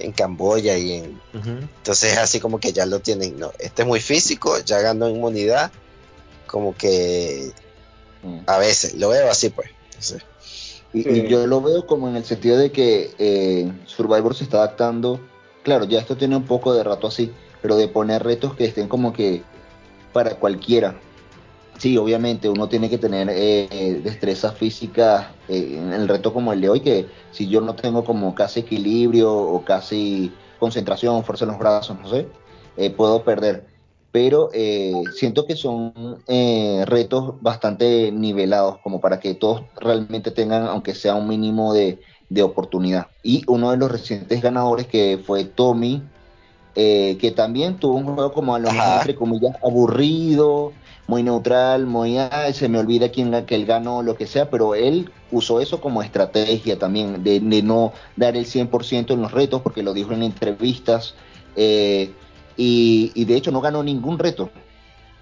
[0.00, 1.20] en Camboya y en...
[1.32, 5.08] Entonces es así como que ya lo tienen, no, este es muy físico, ya ganó
[5.08, 5.70] inmunidad,
[6.46, 7.52] como que
[8.22, 8.40] mm.
[8.46, 9.70] a veces lo veo así pues.
[10.92, 15.20] Y, yo lo veo como en el sentido de que eh, Survivor se está adaptando.
[15.62, 17.30] Claro, ya esto tiene un poco de rato así,
[17.62, 19.42] pero de poner retos que estén como que
[20.12, 20.96] para cualquiera.
[21.78, 26.60] Sí, obviamente uno tiene que tener eh, destreza física eh, en el reto como el
[26.60, 31.52] de hoy, que si yo no tengo como casi equilibrio o casi concentración, fuerza en
[31.52, 32.28] los brazos, no sé,
[32.76, 33.64] eh, puedo perder
[34.12, 40.66] pero eh, siento que son eh, retos bastante nivelados como para que todos realmente tengan,
[40.66, 41.98] aunque sea un mínimo de,
[42.42, 43.08] oportunidad.
[43.22, 46.02] Y uno de los recientes ganadores que fue Tommy,
[46.76, 50.72] eh, que también tuvo un juego como a lo mejor, entre comillas, aburrido,
[51.08, 52.16] muy neutral, muy,
[52.52, 56.02] se me olvida quién que él ganó, lo que sea, pero él usó eso como
[56.02, 60.22] estrategia también, de, de no dar el 100% en los retos, porque lo dijo en
[60.22, 61.14] entrevistas.
[61.56, 62.12] Eh,
[62.60, 64.50] y, de hecho no ganó ningún reto,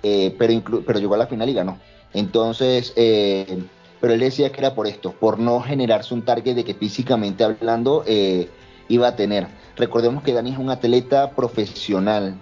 [0.02, 1.78] eh, pero, pero llegó a la final y ganó.
[2.12, 3.62] Entonces, eh,
[4.00, 7.44] pero él decía que era por esto, por no generarse un target de que físicamente
[7.44, 8.48] hablando eh,
[8.88, 9.46] iba a tener.
[9.76, 12.36] Recordemos que Dani es un atleta profesional,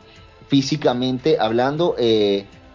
[0.48, 1.94] físicamente hablando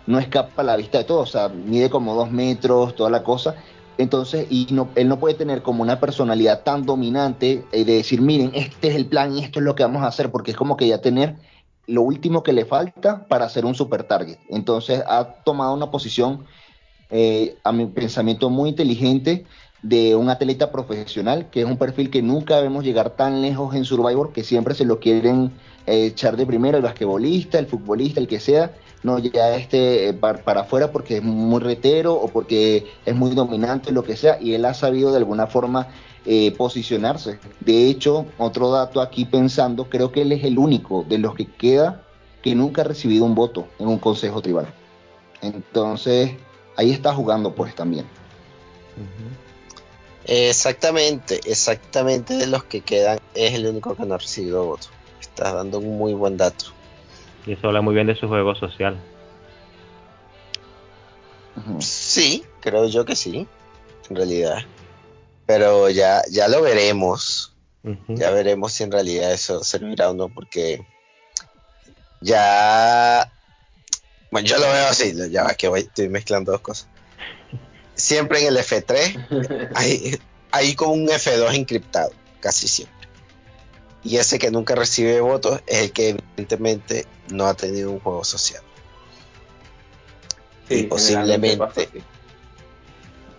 [0.08, 3.24] no escapa a la vista de todos, o sea, mide como dos metros, toda la
[3.24, 3.56] cosa.
[3.98, 8.52] Entonces, y no, él no puede tener como una personalidad tan dominante de decir, miren,
[8.54, 10.76] este es el plan y esto es lo que vamos a hacer, porque es como
[10.76, 11.36] que ya tener
[11.88, 14.38] lo último que le falta para ser un super target.
[14.50, 16.46] Entonces ha tomado una posición,
[17.10, 19.46] eh, a mi pensamiento, muy inteligente
[19.82, 23.84] de un atleta profesional, que es un perfil que nunca vemos llegar tan lejos en
[23.84, 25.52] Survivor, que siempre se lo quieren
[25.88, 30.14] eh, echar de primero, el basquetbolista, el futbolista, el que sea, no ya este eh,
[30.14, 34.54] para, afuera porque es muy retero o porque es muy dominante, lo que sea, y
[34.54, 35.88] él ha sabido de alguna forma
[36.26, 37.40] eh, posicionarse.
[37.60, 41.46] De hecho, otro dato aquí pensando, creo que él es el único de los que
[41.46, 42.04] queda
[42.42, 44.68] que nunca ha recibido un voto en un consejo tribal.
[45.42, 46.32] Entonces,
[46.76, 48.06] ahí está jugando pues también.
[50.26, 54.88] Exactamente, exactamente de los que quedan es el único que no ha recibido voto.
[55.20, 56.66] Estás dando un muy buen dato.
[57.46, 59.00] Y eso habla muy bien de su juego social.
[61.80, 63.48] Sí, creo yo que sí,
[64.10, 64.60] en realidad.
[65.46, 67.54] Pero ya, ya lo veremos.
[68.10, 70.86] Ya veremos si en realidad eso servirá o no, porque
[72.22, 73.32] ya.
[74.30, 76.88] Bueno, yo lo veo así, ya va que voy, estoy mezclando dos cosas.
[77.96, 80.20] Siempre en el F3 hay,
[80.52, 83.02] hay como un F2 encriptado, casi siempre.
[84.04, 88.24] Y ese que nunca recibe votos es el que evidentemente no ha tenido un juego
[88.24, 88.64] social.
[90.70, 91.90] y posiblemente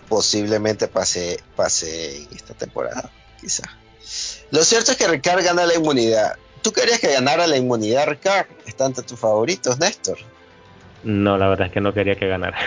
[0.08, 3.10] posiblemente pase, pase en esta temporada,
[3.40, 3.64] quizá.
[4.50, 6.36] Lo cierto es que Ricard gana la inmunidad.
[6.62, 8.46] ¿Tú querías que ganara la inmunidad, Ricard?
[8.66, 10.18] ¿Está entre tus favoritos, Néstor?
[11.02, 12.58] No, la verdad es que no quería que ganara.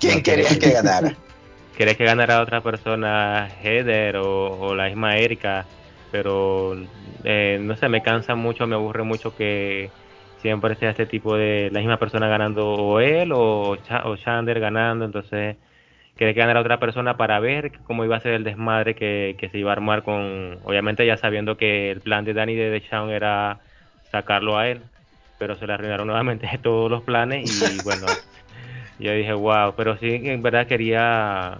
[0.00, 1.16] ¿Quién querías que ganara?
[1.76, 5.66] Quería que ganara otra persona, Heather o, la misma Erika,
[6.12, 6.76] pero
[7.24, 9.90] eh, no sé, me cansa mucho, me aburre mucho que
[10.40, 15.04] siempre sea este tipo de la misma persona ganando o él o, o Chandler ganando,
[15.04, 15.56] entonces
[16.16, 19.58] quería que ganara otra persona para ver cómo iba a ser el desmadre que, se
[19.58, 23.60] iba a armar con, obviamente ya sabiendo que el plan de Danny de Deshaun era
[24.10, 24.82] sacarlo a él,
[25.38, 28.08] pero se le arruinaron nuevamente todos los planes y bueno,
[28.98, 31.58] yo dije, wow, pero sí, en verdad quería,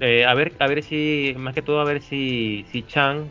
[0.00, 3.28] eh, a ver, a ver si, más que todo a ver si, si Chan,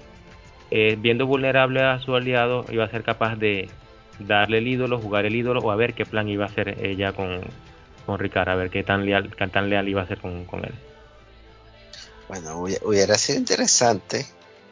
[0.69, 3.67] eh, viendo vulnerable a su aliado, iba a ser capaz de
[4.19, 7.13] darle el ídolo, jugar el ídolo o a ver qué plan iba a hacer ella
[7.13, 7.41] con,
[8.09, 10.73] con Ricardo, a ver qué tan leal, qué tan leal iba a ser con, él.
[12.27, 14.25] Bueno, hubiera sido interesante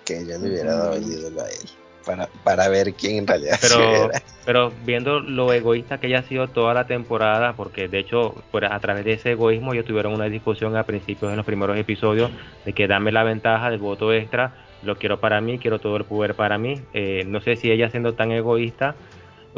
[0.04, 1.69] que ella le hubiera dado el ídolo a él.
[2.04, 4.10] Para, para ver quién en realidad pero,
[4.45, 8.80] pero viendo lo egoísta que ella ha sido toda la temporada, porque de hecho a
[8.80, 12.32] través de ese egoísmo ellos tuvieron una discusión a principios en los primeros episodios
[12.63, 16.06] de que dame la ventaja del voto extra, lo quiero para mí, quiero todo el
[16.06, 16.82] poder para mí.
[16.93, 18.95] Eh, no sé si ella siendo tan egoísta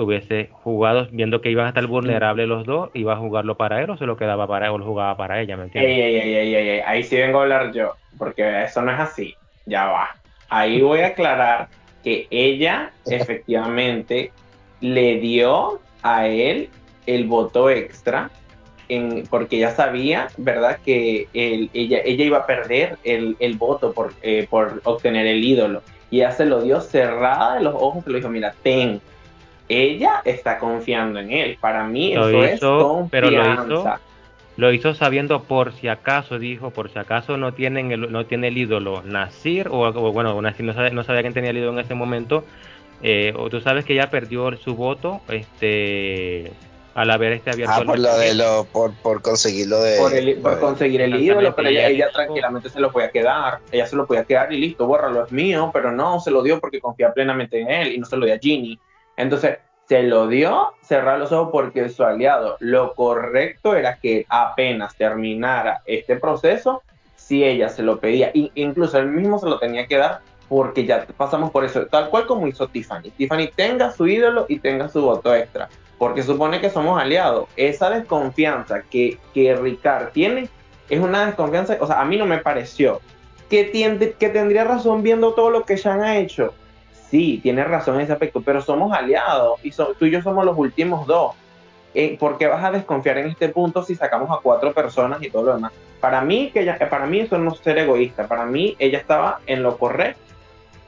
[0.03, 3.89] hubiese jugado, viendo que iban a estar vulnerables los dos, iba a jugarlo para él
[3.89, 6.83] o se lo quedaba para él o lo jugaba para ella, ¿me entiendes?
[6.85, 9.35] ahí sí vengo a hablar yo, porque eso no es así,
[9.65, 10.09] ya va.
[10.49, 11.67] Ahí voy a aclarar
[12.03, 14.31] que ella efectivamente
[14.81, 16.69] le dio a él
[17.05, 18.29] el voto extra
[18.88, 24.47] en, porque ella sabía, ¿verdad?, que ella, ella iba a perder el, voto por, eh,
[24.49, 25.83] por obtener el ídolo.
[26.12, 28.99] Y ella se lo dio cerrada de los ojos, se lo dijo, mira, ten,
[29.69, 31.58] ella está confiando en él.
[31.62, 33.10] Para mí eso es confianza.
[33.12, 33.99] Pero lo hizo,
[34.58, 38.49] lo hizo sabiendo por si acaso, dijo, por si acaso no tienen el, no tiene
[38.49, 41.93] el ídolo Nasir, o, bueno, Nasir no, no sabía quién tenía el ídolo en ese
[41.93, 42.43] momento,
[43.01, 46.51] eh, o tú sabes que ella perdió su voto, este
[46.95, 51.01] al haber este abierto ah, por lo de lo por, por conseguirlo de por, conseguir
[51.01, 54.51] el ídolo pero ella, ella tranquilamente se lo podía quedar ella se lo podía quedar
[54.51, 57.93] y listo bórralo es mío pero no se lo dio porque confía plenamente en él
[57.93, 58.77] y no se lo dio a Ginny
[59.19, 59.58] entonces,
[59.89, 62.55] se lo dio cerrar los ojos porque es su aliado.
[62.60, 66.84] Lo correcto era que apenas terminara este proceso,
[67.17, 71.05] si ella se lo pedía, incluso él mismo se lo tenía que dar porque ya
[71.17, 73.12] pasamos por eso, tal cual como hizo Tiffany.
[73.12, 77.49] Tiffany tenga su ídolo y tenga su voto extra, porque supone que somos aliados.
[77.58, 80.49] Esa desconfianza que, que Ricard tiene
[80.89, 83.01] es una desconfianza, o sea, a mí no me pareció
[83.49, 86.53] que, tiende, que tendría razón viendo todo lo que Sean ha hecho
[87.10, 90.58] sí, tienes razón en ese aspecto, pero somos aliados y tú y yo somos los
[90.58, 91.36] últimos dos.
[91.95, 95.30] Eh, ¿Por qué vas a desconfiar en este punto si sacamos a cuatro personas y
[95.30, 95.72] todo lo demás?
[96.00, 98.28] Para mí, que ella, para mí eso no es ser egoísta.
[98.28, 100.22] Para mí, ella estaba en lo correcto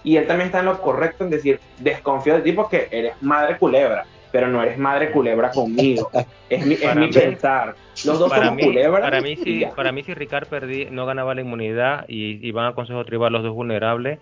[0.04, 3.58] y él también está en lo correcto en decir, desconfío de ti porque eres madre
[3.58, 6.10] culebra, pero no eres madre culebra conmigo.
[6.52, 7.76] Es mi, es mi pensar.
[8.04, 9.02] Los dos para somos culebras.
[9.02, 12.66] Para mí, si, para mí, si Ricard perdí, no ganaba la inmunidad y, y van
[12.66, 14.20] a Consejo Tribal los dos vulnerables,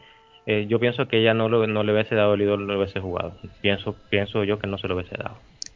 [0.52, 3.00] eh, yo pienso que ella no, no le hubiese dado el ídolo, no lo hubiese
[3.00, 3.34] jugado.
[3.62, 5.36] Pienso, pienso yo que no se lo hubiese dado.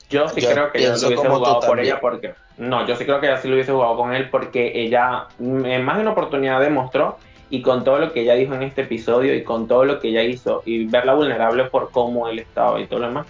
[0.09, 2.33] Yo sí creo que ella lo hubiese jugado por ella porque...
[2.57, 5.85] No, yo sí creo que ella sí lo hubiese jugado con él porque ella en
[5.85, 7.19] más de una oportunidad demostró
[7.51, 10.07] y con todo lo que ella dijo en este episodio y con todo lo que
[10.07, 13.27] ella hizo y verla vulnerable por cómo él estaba y todo lo demás,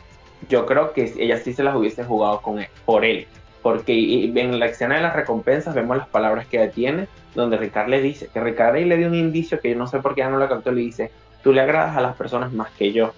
[0.48, 3.28] yo creo que ella sí se las hubiese jugado con él, por él.
[3.62, 7.90] Porque en la escena de las recompensas vemos las palabras que ella tiene, donde Ricardo
[7.90, 10.30] le dice, que Ricardo le dio un indicio que yo no sé por qué ya
[10.30, 11.12] no lo captó, le dice,
[11.44, 13.14] tú le agradas a las personas más que yo.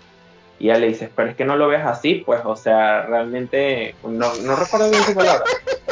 [0.58, 3.96] Y ella le dice, pero es que no lo ves así, pues, o sea, realmente,
[4.04, 5.44] no, no recuerdo bien su palabra.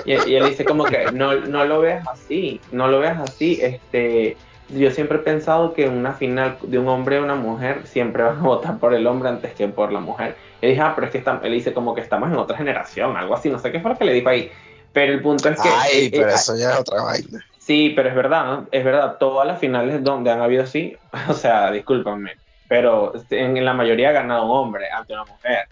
[0.05, 3.59] Y, y él dice como que no, no lo ves así, no lo ves así,
[3.61, 4.37] este,
[4.69, 8.23] yo siempre he pensado que en una final de un hombre y una mujer siempre
[8.23, 10.35] van a votar por el hombre antes que por la mujer.
[10.61, 13.17] Y dije, ah, pero es que está, él dice como que estamos en otra generación,
[13.17, 14.51] algo así, no sé qué fue lo que le dijo ahí.
[14.93, 15.69] Pero el punto es que...
[15.69, 17.45] Ay, eh, pero eh, eso ya es otra vaina.
[17.65, 18.67] Sí, pero es verdad, ¿no?
[18.71, 20.97] es verdad, todas las finales donde han habido así,
[21.29, 22.31] o sea, discúlpame,
[22.67, 25.67] pero en, la mayoría ha ganado un hombre ante una mujer,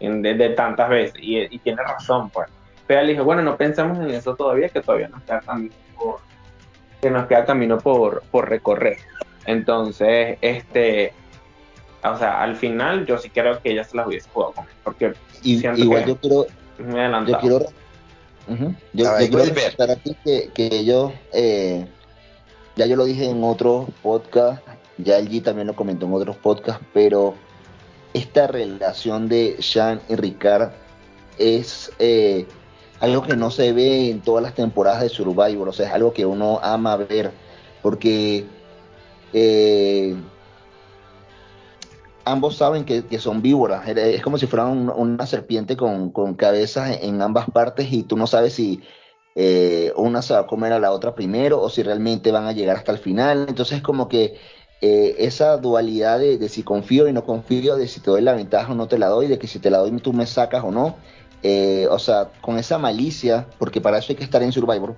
[0.00, 2.48] de, tantas veces, y, tiene razón, pues.
[2.88, 6.18] Pero él dijo, bueno, no pensemos en eso todavía, que todavía nos queda camino por,
[7.00, 8.98] que nos queda camino por, por recorrer.
[9.44, 11.12] Entonces, este,
[12.02, 14.74] o sea, al final yo sí creo que ella se las hubiese jugado con él,
[14.82, 15.12] porque
[15.44, 16.46] igual yo quiero,
[17.24, 17.66] yo quiero
[18.92, 21.86] yo, quiero recordar aquí que, que yo, eh,
[22.76, 24.62] ya yo lo dije en otros podcast,
[24.98, 27.34] ya el G también lo comentó en otros podcasts, pero
[28.14, 30.70] esta relación de Sean y Ricard
[31.38, 32.46] es eh,
[33.00, 36.12] algo que no se ve en todas las temporadas de Survivor, o sea, es algo
[36.12, 37.32] que uno ama ver,
[37.82, 38.46] porque
[39.32, 40.16] eh,
[42.26, 43.88] ambos saben que, son víboras.
[43.88, 48.52] Es como si fueran una serpiente con, cabezas en ambas partes y tú no sabes
[48.52, 48.82] si
[49.36, 52.52] eh, una se va a comer a la otra primero o si realmente van a
[52.52, 53.46] llegar hasta el final.
[53.48, 54.34] Entonces es como que
[54.82, 58.72] eh, esa dualidad de, si confío y no confío, de si te doy la ventaja
[58.72, 60.72] o no te la doy, de que si te la doy tú me sacas o
[60.72, 60.96] no.
[61.44, 64.96] Eh, o sea, con esa malicia, porque para eso hay que estar en Survivor,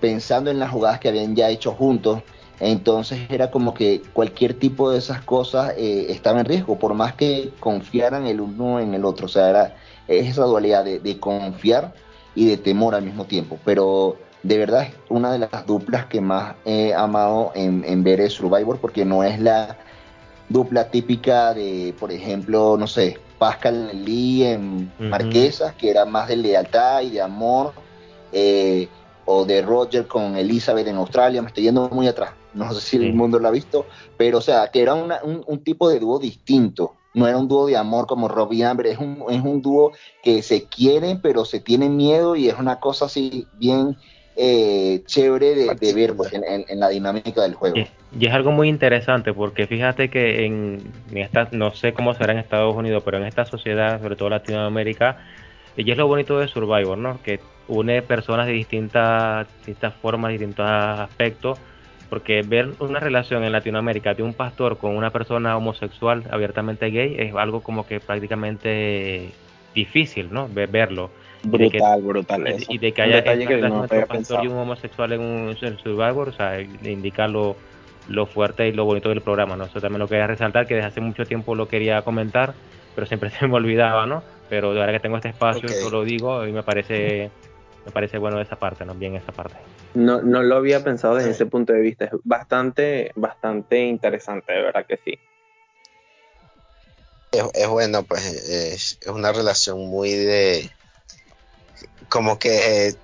[0.00, 2.22] pensando en las jugadas que habían ya hecho juntos,
[2.60, 7.50] entonces era como que cualquier tipo de esas cosas estaba en riesgo, por más que
[7.58, 9.26] confiaran el uno en el otro.
[9.26, 11.94] O sea, era esa dualidad de, de confiar
[12.34, 13.58] y de temor al mismo tiempo.
[13.64, 18.30] Pero de verdad es una de las duplas que más he amado en, en ver
[18.30, 19.76] Survivor porque no es la
[20.48, 26.36] dupla típica de, por ejemplo, no sé, Pascal Lee en Marquesas, que era más de
[26.36, 27.72] lealtad y de amor,
[28.32, 28.88] eh,
[29.24, 32.96] o de Roger con Elizabeth en Australia, me estoy yendo muy atrás, no sé si
[32.96, 33.86] el mundo lo ha visto,
[34.16, 35.12] pero o sea, que era un,
[35.46, 38.86] un, tipo de dúo distinto, no era un dúo de amor como Robbie y Amber,
[38.86, 39.92] es un, es un dúo
[40.22, 43.96] que se quieren, pero se tienen miedo y es una cosa así bien
[44.36, 47.76] eh, chévere de, ver pues, en, la dinámica del juego.
[47.76, 52.38] Y, es algo muy interesante porque fíjate que en, esta, no sé cómo será en
[52.38, 55.18] Estados Unidos, pero en esta sociedad, sobre todo Latinoamérica,
[55.76, 57.20] y es lo bonito de Survivor, ¿no?
[57.22, 61.58] Que une personas de distintas, distintas formas, distintos aspectos,
[62.10, 67.14] porque ver una relación en Latinoamérica de un pastor con una persona homosexual abiertamente gay
[67.16, 69.30] es algo como que prácticamente
[69.74, 70.48] difícil, ¿no?
[70.48, 71.10] Verlo.
[71.44, 72.56] Brutal, brutal.
[72.68, 73.22] Y de que haya
[73.70, 77.56] un pastor y un homosexual en un Survivor, o sea, indica lo,
[78.26, 79.64] fuerte y lo bonito del programa, ¿no?
[79.64, 82.54] Eso también lo quería resaltar, que desde hace mucho tiempo lo quería comentar,
[82.94, 84.24] pero siempre se me olvidaba, ¿no?
[84.48, 85.90] Pero ahora que tengo este espacio, okay.
[85.90, 87.30] lo digo y me parece
[87.86, 88.94] me parece bueno esa parte, ¿no?
[88.94, 89.56] Bien esa parte.
[89.94, 92.04] No, no lo había pensado desde ese punto de vista.
[92.04, 95.18] Es bastante, bastante interesante, de verdad que sí.
[97.32, 100.70] Es, bueno, pues es, una relación muy de,
[102.08, 102.94] como que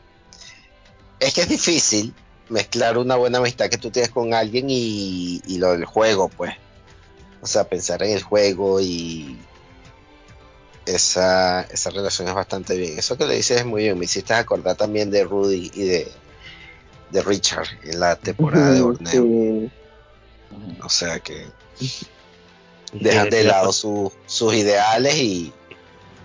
[1.21, 2.13] es que es difícil
[2.49, 6.55] mezclar una buena amistad que tú tienes con alguien y, lo del juego, pues.
[7.41, 9.39] O sea, pensar en el juego y
[10.85, 12.99] esa, esa relación es bastante bien.
[12.99, 13.99] Eso que le dices es muy bien.
[13.99, 16.13] Me hiciste acordar también de Rudy y de,
[17.11, 19.71] de Richard en la temporada de Borneo.
[20.83, 21.47] O sea que
[22.93, 25.53] dejan de lado sus ideales y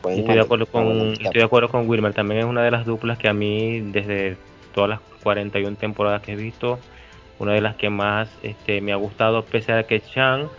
[0.09, 3.17] estoy, de acuerdo con, estoy de acuerdo con Wilmer, también es una de las duplas
[3.17, 4.37] que a mí desde
[4.73, 6.79] todas las 41 temporadas que he visto,
[7.39, 10.49] una de las que más este, me ha gustado, pese a que Chan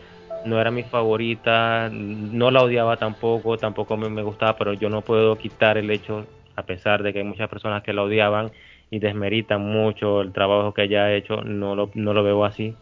[0.44, 5.02] no era mi favorita, no la odiaba tampoco, tampoco me, me gustaba, pero yo no
[5.02, 8.50] puedo quitar el hecho, a pesar de que hay muchas personas que la odiaban
[8.92, 12.76] y desmeritan mucho el trabajo que ella ha hecho, no lo, no lo veo así,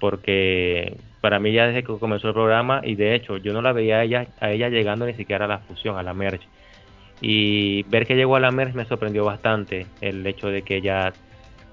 [0.00, 3.72] porque para mí ya desde que comenzó el programa y de hecho yo no la
[3.72, 6.46] veía a ella, a ella llegando ni siquiera a la fusión, a la merge.
[7.20, 11.12] Y ver que llegó a la merge me sorprendió bastante el hecho de que ella,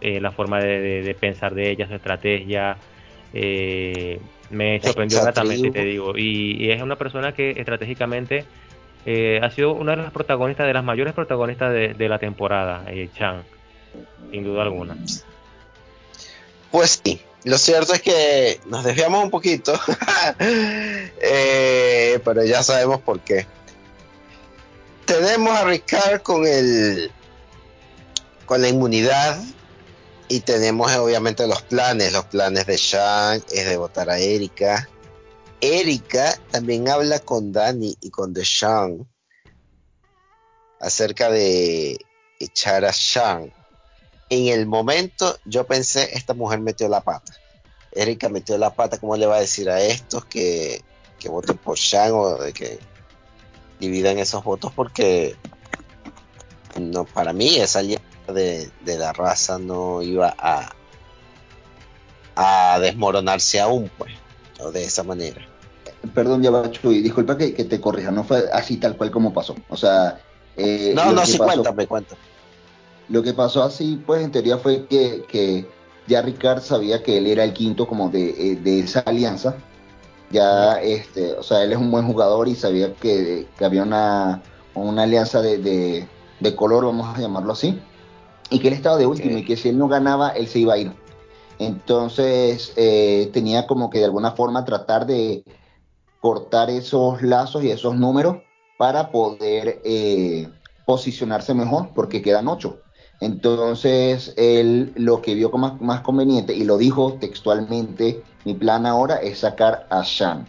[0.02, 2.76] eh, la forma de, pensar de ella, su estrategia,
[3.34, 4.20] eh,
[4.50, 6.12] me sorprendió gratamente, te digo.
[6.18, 8.44] Y, es una persona que estratégicamente
[9.06, 12.84] eh, ha sido una de las protagonistas, de las mayores protagonistas de, de la temporada,
[13.14, 13.44] Chan,
[14.32, 14.98] sin duda alguna.
[16.72, 19.74] Pues sí, lo cierto es que nos desviamos un poquito,
[20.40, 23.48] eh, pero ya sabemos por qué.
[25.06, 27.12] Tenemos a Ricard con el
[28.46, 29.40] con la inmunidad
[30.28, 32.12] y tenemos obviamente los planes.
[32.12, 34.90] Los planes de Sean es de votar a Erika.
[35.62, 39.08] Erika también habla con Danny y con Deshaun
[40.80, 41.98] acerca de
[42.40, 43.52] echar a Sean
[44.30, 47.34] en el momento yo pensé, esta mujer metió la pata.
[47.92, 50.82] Erika metió la pata, ¿cómo le va a decir a estos que,
[51.20, 52.80] que voten por Shang o de que
[53.80, 54.72] dividan esos votos?
[54.74, 55.36] Porque
[56.80, 60.74] no, para mí esa alianza de, la raza no iba a,
[62.36, 64.14] a desmoronarse aún, pues,
[64.60, 65.48] o de esa manera.
[66.14, 66.52] Perdón, ya
[66.84, 69.56] y disculpa que, te corrija, no fue así tal cual como pasó.
[69.70, 70.20] O sea,
[70.56, 72.22] eh, no, no, sí, cuéntame, cuéntame.
[73.10, 75.66] Lo que pasó así, pues en teoría fue que,
[76.08, 79.56] ya Ricard sabía que él era el quinto como de, eh, esa alianza.
[80.30, 84.42] Ya, este, o sea, él es un buen jugador y sabía que, había una,
[84.76, 86.08] una alianza de,
[86.56, 87.80] color, vamos a llamarlo así,
[88.50, 90.74] y que él estaba de último y que si él no ganaba, él se iba
[90.74, 90.92] a ir.
[91.60, 95.44] Entonces, eh, tenía como que de alguna forma tratar de
[96.20, 98.38] cortar esos lazos y esos números
[98.78, 100.50] para poder eh,
[100.86, 102.80] posicionarse mejor, porque quedan ocho.
[103.20, 109.16] Entonces, él lo que vio como más, conveniente, y lo dijo textualmente, mi plan ahora
[109.16, 110.48] es sacar a Shan.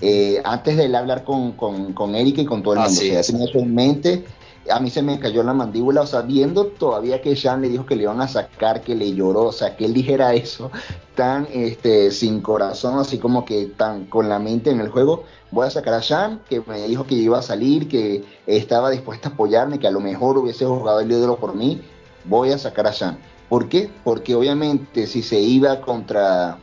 [0.00, 3.58] Eh, antes de él hablar con, con, Erika y con todo el mundo, tenía eso
[3.58, 4.24] en mente,
[4.68, 7.86] a mí se me cayó la mandíbula, o sea, viendo todavía que Sean le dijo
[7.86, 10.70] que le iban a sacar, que le lloró, o sea, que él dijera eso
[11.14, 15.66] tan este, sin corazón, así como que tan con la mente en el juego, voy
[15.66, 19.32] a sacar a Sean, que me dijo que iba a salir, que estaba dispuesta a
[19.32, 21.80] apoyarme, que a lo mejor hubiese jugado el ídolo por mí,
[22.24, 23.18] voy a sacar a Sean.
[23.48, 23.90] ¿Por qué?
[24.04, 26.58] Porque obviamente si se iba contra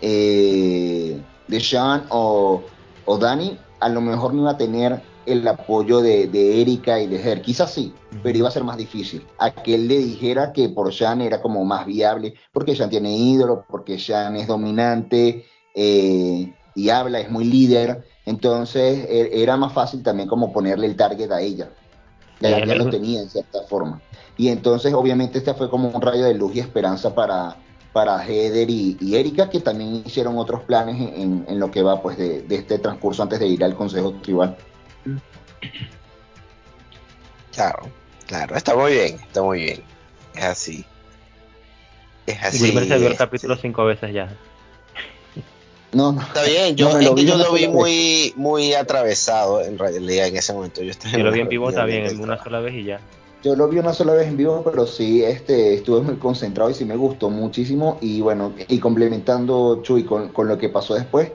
[0.00, 2.62] eh, de Sean o,
[3.06, 7.06] o Dani, a lo mejor no iba a tener el apoyo de, de Erika y
[7.06, 7.42] de Her.
[7.42, 9.26] Quizás sí, pero iba a ser más difícil.
[9.38, 13.16] A que él le dijera que por Sean era como más viable, porque Sean tiene
[13.16, 18.04] ídolo, porque Sean es dominante eh, y habla, es muy líder.
[18.24, 21.70] Entonces e, era más fácil también como ponerle el target a ella.
[22.40, 24.00] Ya, ya lo tenía en cierta forma.
[24.36, 27.56] Y entonces obviamente este fue como un rayo de luz y esperanza para,
[27.92, 32.16] para Heather y, Erika, que también hicieron otros planes en, en lo que va pues
[32.16, 34.56] de, de, este transcurso antes de ir al Consejo Tribal.
[37.52, 37.90] Claro,
[38.26, 39.82] claro, está muy bien, está muy bien.
[40.34, 40.84] Es así.
[42.26, 42.70] Es así.
[42.70, 44.28] Se vio el capítulo cinco veces ya.
[45.92, 46.20] No, no.
[46.20, 50.26] Está bien, yo, no, es lo que yo lo vi muy, muy atravesado en realidad
[50.26, 50.82] en ese momento.
[50.82, 53.00] Yo, yo lo vi en vivo también, en una sola vez y ya.
[53.42, 56.74] Yo lo vi una sola vez en vivo, pero sí este, estuve muy concentrado y
[56.74, 57.98] sí me gustó muchísimo.
[58.00, 61.30] Y bueno, y complementando Chuy con, con lo que pasó después,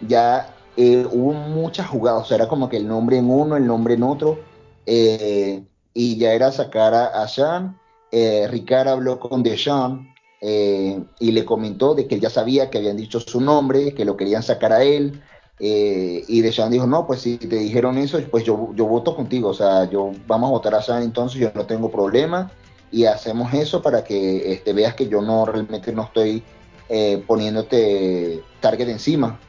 [0.00, 3.66] ya eh, hubo muchas jugadas, o sea, era como que el nombre en uno, el
[3.66, 4.38] nombre en otro,
[4.86, 7.76] eh, y ya era sacar a, a Sean.
[8.12, 10.08] Eh, Ricard habló con Deshaun
[10.40, 14.04] eh, y le comentó de que él ya sabía que habían dicho su nombre, que
[14.04, 15.20] lo querían sacar a él.
[15.58, 19.54] Y Deshaun dijo, no, pues si te dijeron eso, pues yo, yo voto contigo, o
[19.54, 22.52] sea, yo vamos a votar a Sean entonces, yo no tengo problema
[22.92, 26.44] y hacemos eso para que este, veas que yo no realmente no estoy
[26.88, 29.40] eh, poniéndote target encima.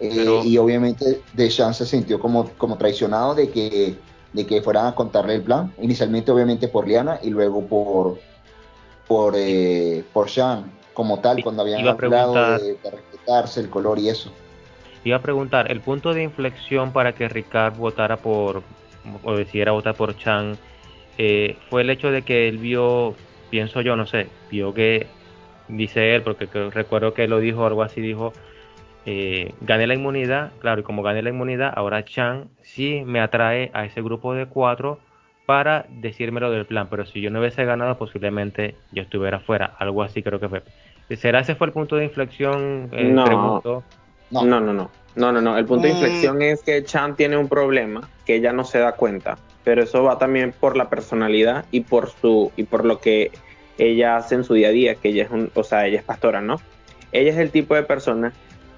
[0.00, 3.96] Eh, y obviamente Deschamps se sintió como, como traicionado de que,
[4.32, 8.18] de que fueran a contarle el plan, inicialmente obviamente por Liana y luego por,
[9.06, 14.08] por, eh, por Sean como tal, cuando habían hablado de, de, respetarse el color y
[14.08, 14.32] eso.
[15.04, 18.62] Iba a preguntar, el punto de inflexión para que Ricard votara por,
[19.22, 20.58] o decidiera votar por Chan,
[21.18, 23.14] eh, fue el hecho de que él vio,
[23.50, 25.06] pienso yo, no sé, vio que,
[25.68, 28.32] dice él, porque recuerdo que lo dijo, algo así, dijo,
[29.04, 33.70] eh, gané la inmunidad, claro, y como gané la inmunidad, ahora Chan sí me atrae
[33.74, 35.00] a ese grupo de cuatro
[35.46, 40.02] para decírmelo del plan, pero si yo no hubiese ganado, posiblemente yo estuviera fuera, algo
[40.02, 40.62] así creo que fue.
[41.16, 42.88] ¿Será ese fue el punto de inflexión?
[42.92, 43.26] Eh, no.
[43.26, 43.82] no.
[44.30, 45.96] no, no, no, no, no, no, el punto de mm.
[45.96, 50.04] inflexión es que Chan tiene un problema que ella no se da cuenta, pero eso
[50.04, 53.32] va también por la personalidad y por su y por lo que
[53.78, 56.04] ella hace en su día a día, que ella es un, o sea, ella es
[56.04, 56.60] pastora, ¿no?
[57.10, 58.32] Ella es el tipo de persona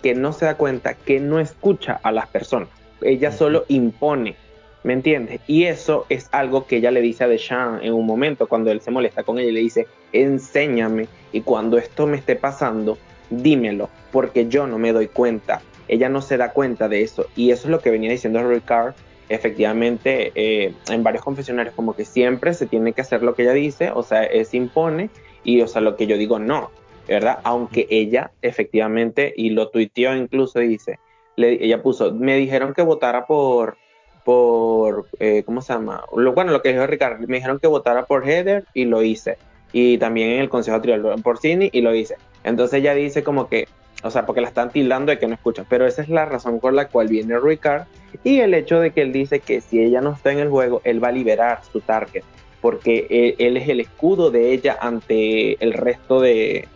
[0.05, 2.68] que no se da cuenta, que no escucha a las personas.
[3.00, 4.36] Ella solo impone,
[4.82, 5.40] ¿me entiendes?
[5.46, 8.82] Y eso es algo que ella le dice a Deshaun en un momento, cuando él
[8.82, 12.98] se molesta con ella, y le dice, enséñame, y cuando esto me esté pasando,
[13.30, 15.62] dímelo, porque yo no me doy cuenta.
[15.88, 17.24] Ella no se da cuenta de eso.
[17.34, 18.92] Y eso es lo que venía diciendo Ricard,
[19.30, 23.55] efectivamente, eh, en varios confesionarios, como que siempre se tiene que hacer lo que ella
[23.55, 25.09] dice, o sea, es impone,
[25.44, 26.70] y o sea, lo que yo digo, no.
[27.09, 27.38] ¿Verdad?
[27.44, 30.98] Aunque ella efectivamente, y lo tuiteó incluso, dice,
[31.36, 33.76] le, ella puso, me dijeron que votara por,
[34.24, 36.05] por, eh, ¿cómo se llama?
[36.16, 39.36] Lo, bueno, lo que dijo Ricardo, me dijeron que votara por Heather y lo hice.
[39.72, 42.16] Y también en el Consejo Tribal por Sidney y lo hice.
[42.44, 43.66] Entonces ella dice como que,
[44.05, 46.61] o sea, porque la están tildando de que no escucha, pero esa es la razón
[46.61, 47.86] por la cual viene Ricard
[48.22, 50.80] y el hecho de que él dice que si ella no está en el juego,
[50.84, 52.22] él va a liberar su target,
[52.61, 56.68] porque él, él es el escudo de ella ante el resto de,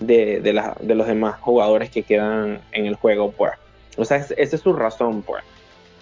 [0.00, 3.52] de, de, la, de los demás jugadores que quedan en el juego, pues.
[3.96, 5.44] O sea, esa es su razón, pues.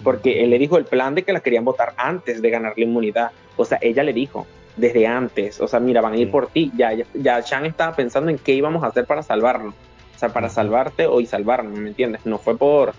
[0.03, 2.85] Porque él le dijo el plan de que la querían votar antes de ganar la
[2.85, 3.33] inmunidad.
[3.57, 4.47] O sea, ella le dijo
[4.77, 5.61] desde antes.
[5.61, 6.71] O sea, mira, van a ir por ti.
[6.77, 9.75] Ya, ya, ya Chan estaba pensando en qué íbamos a hacer para salvarlo.
[10.15, 12.25] O sea, para salvarte o y salvarme, ¿me entiendes?
[12.25, 12.93] No fue por,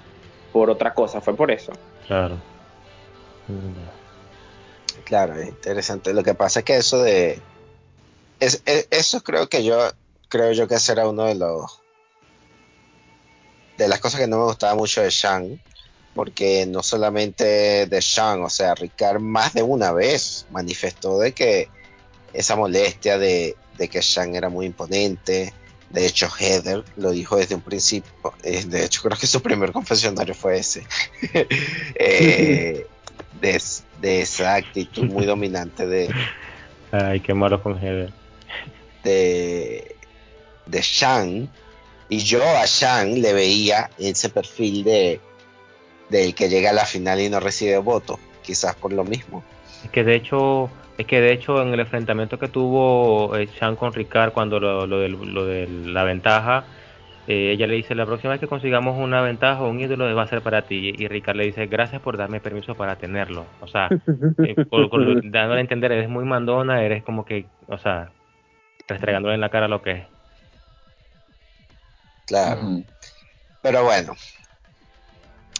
[0.52, 1.72] por otra cosa, fue por eso.
[2.08, 2.38] Claro.
[5.06, 6.14] Claro, es interesante.
[6.14, 7.40] Lo que pasa es que eso de...
[8.40, 9.92] Es, es, eso creo que yo
[10.30, 11.82] creo yo que ese era uno de los
[13.78, 15.58] de las cosas que no me gustaba mucho de Shang,
[16.14, 21.70] porque no solamente de Shang, o sea, Ricard más de una vez manifestó de que
[22.34, 25.54] esa molestia de, de que Shang era muy imponente,
[25.90, 28.12] de hecho Heather lo dijo desde un principio,
[28.44, 30.86] eh, de hecho creo que su primer confesionario fue ese,
[31.96, 32.86] eh,
[33.40, 33.62] de,
[34.02, 36.14] de, esa actitud muy dominante de...
[36.92, 38.12] Ay, qué malo con Heather.
[39.04, 39.89] De,
[40.70, 41.48] de Shang
[42.10, 45.20] y yo a Shang le veía ese perfil de
[46.10, 49.44] del que llega a la final y no recibe voto, quizás por lo mismo.
[49.84, 53.76] Es que de hecho, es que de hecho en el enfrentamiento que tuvo eh, Sean
[53.76, 56.64] con Ricard cuando lo, lo, de, lo de la ventaja,
[57.28, 60.24] eh, ella le dice, la próxima vez que consigamos una ventaja o un ídolo va
[60.24, 60.96] a ser para ti.
[60.98, 63.46] Y Ricard le dice, gracias por darme permiso para tenerlo.
[63.62, 63.88] O sea,
[64.44, 68.10] eh, por, por- dándole a entender, eres muy mandona, eres como que, o sea,
[68.88, 70.04] restregándole en la cara lo que es.
[72.30, 72.84] Claro.
[73.62, 74.14] Pero bueno,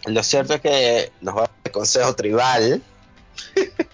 [0.06, 2.82] lo cierto es que nos va el consejo tribal.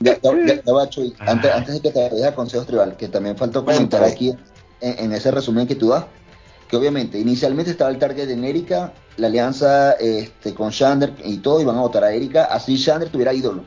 [0.01, 1.15] Ya, ya, ya- ya va, Chuy.
[1.21, 1.31] Ah.
[1.33, 4.31] Antes, antes de que te vayas a consejos tribal, que también faltó comentar aquí
[4.81, 6.05] en, en ese resumen que tú das,
[6.69, 11.61] que obviamente inicialmente estaba el target en Erika, la alianza este, con Shander y todo,
[11.61, 13.65] iban a votar a Erika, así Shander tuviera ídolo.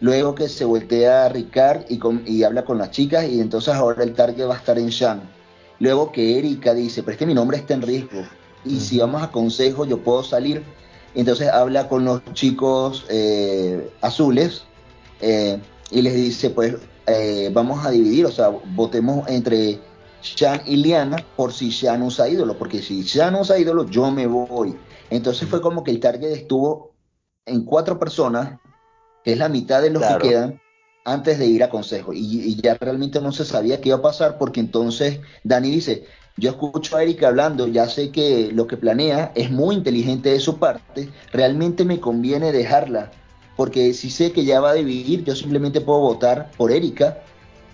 [0.00, 3.72] Luego que se voltea a Ricard y, con- y habla con las chicas, y entonces
[3.74, 5.20] ahora el target va a estar en Shan.
[5.78, 8.24] Luego que Erika dice, pero es que mi nombre está en riesgo,
[8.64, 10.62] y si vamos a consejo yo puedo salir.
[11.14, 14.64] Entonces habla con los chicos eh, azules
[15.20, 15.58] eh,
[15.90, 19.80] y les dice, pues eh, vamos a dividir, o sea, votemos entre
[20.22, 24.26] Shan y Liana por si Shan usa ídolo, porque si Shan usa ídolo, yo me
[24.26, 24.76] voy.
[25.08, 26.92] Entonces fue como que el target estuvo
[27.46, 28.58] en cuatro personas,
[29.24, 30.20] que es la mitad de los Claro.
[30.20, 30.60] que quedan,
[31.06, 32.12] antes de ir a consejo.
[32.12, 36.04] Y, ya realmente no se sabía qué iba a pasar, porque entonces Dani dice,
[36.36, 40.40] yo escucho a Erika hablando, ya sé que lo que planea es muy inteligente de
[40.40, 43.12] su parte, realmente me conviene dejarla,
[43.56, 47.22] porque si sé que ya va a dividir, yo simplemente puedo votar por Erika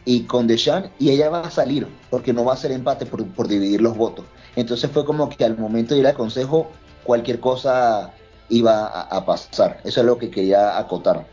[0.04, 3.48] y con Deshan y ella va a salir, porque no va a ser empate por,
[3.48, 4.26] dividir los votos.
[4.56, 6.68] Entonces fue como que al momento de ir al consejo,
[7.02, 8.12] cualquier cosa
[8.50, 9.80] iba a, a pasar.
[9.84, 11.26] Eso es lo que quería acotar.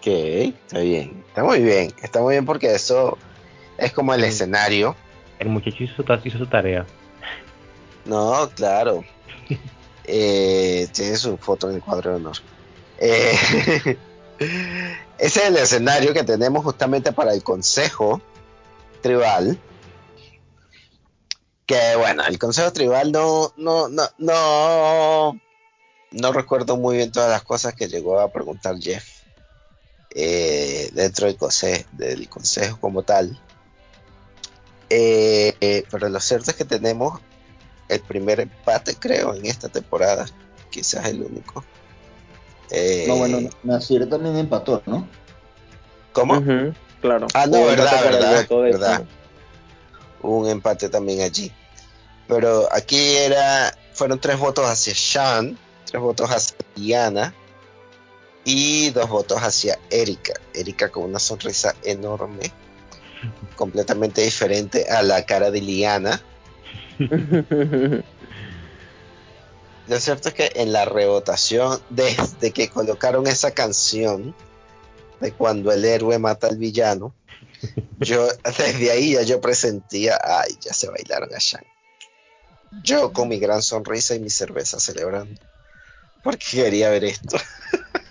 [0.00, 1.22] Ok, está bien.
[1.28, 1.92] Está muy bien.
[2.02, 3.18] Está muy bien porque eso
[3.76, 4.28] es como el Sí.
[4.28, 4.96] escenario.
[5.38, 6.86] El muchacho hizo su, ta- hizo su tarea.
[8.04, 9.04] No, claro.
[10.12, 12.36] Eh, tiene su foto en el cuadro de honor.
[12.98, 13.32] Eh,
[14.38, 18.20] ese es el escenario que tenemos justamente para el consejo
[19.02, 19.56] tribal.
[21.64, 25.38] Que bueno, el consejo tribal no, no, no, no,
[26.10, 29.04] no recuerdo muy bien todas las cosas que llegó a preguntar Jeff
[30.14, 33.38] eh, dentro del consejo, del consejo como tal.
[34.88, 37.20] Eh, eh, pero lo cierto es que tenemos
[37.88, 40.26] el primer empate, creo, en esta temporada.
[40.70, 41.64] Quizás el único.
[42.70, 45.08] Eh, No, bueno, Nasir también empató, ¿no?
[46.12, 46.42] ¿Cómo?
[47.00, 47.26] Claro.
[47.34, 49.04] Ah, no, verdad, verdad, verdad.
[50.22, 51.52] Un empate también allí.
[52.28, 57.34] Pero aquí era, fueron tres votos hacia Sean, tres votos hacia Diana
[58.44, 60.34] y dos votos hacia Erika.
[60.54, 62.52] Erika con una sonrisa enorme,
[63.56, 66.22] completamente diferente a la cara de Liana.
[69.88, 74.34] Lo cierto es que en la revotación, desde que colocaron esa canción
[75.20, 77.14] de cuando el héroe mata al villano,
[77.98, 81.64] yo desde ahí ya yo presentía, ay, ya se bailaron a Shang.
[82.84, 85.40] Yo con mi gran sonrisa y mi cerveza celebrando,
[86.22, 87.36] porque quería ver esto.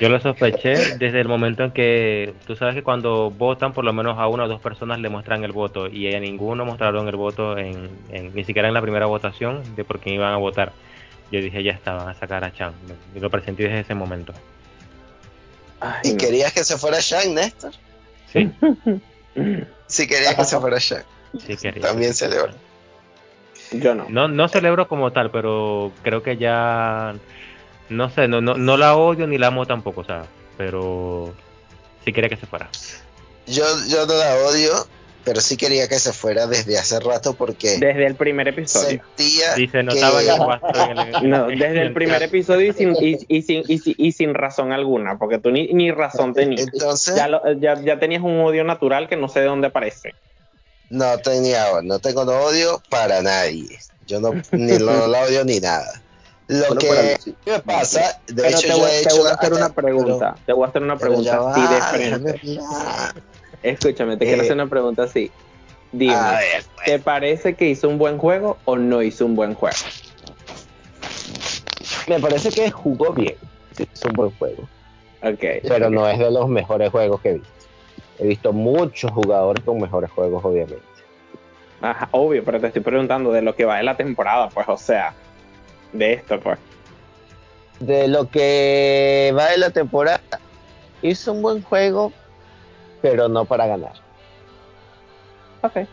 [0.00, 3.92] Yo lo sospeché desde el momento en que tú sabes que cuando votan por lo
[3.92, 7.16] menos a una o dos personas le muestran el voto y a ninguno mostraron el
[7.16, 10.72] voto en, en- ni siquiera en la primera votación de por quién iban a votar.
[11.32, 12.72] Yo dije ya está, van a sacar a Chan.
[13.14, 14.32] Y lo presentí desde ese momento.
[15.80, 16.18] Ay, ¿Y no.
[16.18, 17.72] querías que se fuera Shang, Néstor?
[18.32, 18.50] Sí,
[19.86, 21.04] Sí querías que se fuera Shang.
[21.38, 21.82] sí quería.
[21.82, 22.52] También celebro.
[23.72, 24.06] Yo no.
[24.08, 27.14] No, no celebro como tal, pero creo que ya
[27.90, 30.24] no sé, no, no, no la odio ni la amo tampoco, o sea,
[30.56, 31.32] pero
[32.04, 32.68] sí quería que se fuera.
[33.46, 34.72] Yo, yo no la odio,
[35.24, 39.02] pero sí quería que se fuera desde hace rato porque Desde el primer episodio.
[39.16, 40.28] sentía Sí, se notaba que...
[40.28, 44.12] en el No, desde el primer episodio y sin, y, y sin, y, sin- y
[44.12, 46.68] sin razón alguna, porque tú ni, ni razón tenías.
[46.72, 50.14] Entonces, Ya, lo- ya, ya tenías un odio natural que no sé de dónde aparece.
[50.90, 53.78] no tenía, no tengo odio para nadie.
[54.06, 56.02] Yo no ni lo, lo odio ni nada.
[56.48, 59.34] Lo que me pasa, de Pero hecho te yo voy, he te hecho voy a
[59.34, 60.34] hacer una pregunta.
[60.46, 62.40] te voy a hacer una pregunta así de frente.
[63.62, 65.30] Escúchame, te Eh, quiero hacer una pregunta así.
[65.92, 69.54] Dime, ver, pues, ¿te parece que hizo un buen juego o no hizo un buen
[69.54, 69.76] juego?
[72.08, 73.34] me parece que jugó bien.
[73.78, 74.62] Es un buen juego.
[75.22, 75.44] Ok.
[75.66, 77.48] Pero no es de los mejores juegos que he visto.
[78.18, 80.82] He visto muchos jugadores con mejores juegos, obviamente.
[81.80, 84.76] Ajá, obvio, pero te estoy preguntando de lo que va de la temporada, pues, o
[84.76, 85.14] sea,
[85.92, 86.58] de esto, pues.
[87.80, 90.20] De lo que va de la temporada,
[91.02, 92.12] hizo un buen juego,
[93.02, 93.92] pero no para ganar.
[95.62, 95.86] Ok.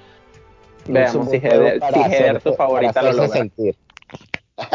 [0.87, 3.47] Veamos si Heder, Heder tu favorita lo logra.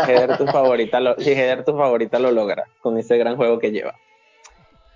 [0.06, 3.70] Heder tu favorita lo, si Heder tu favorita lo logra con ese gran juego que
[3.70, 3.94] lleva.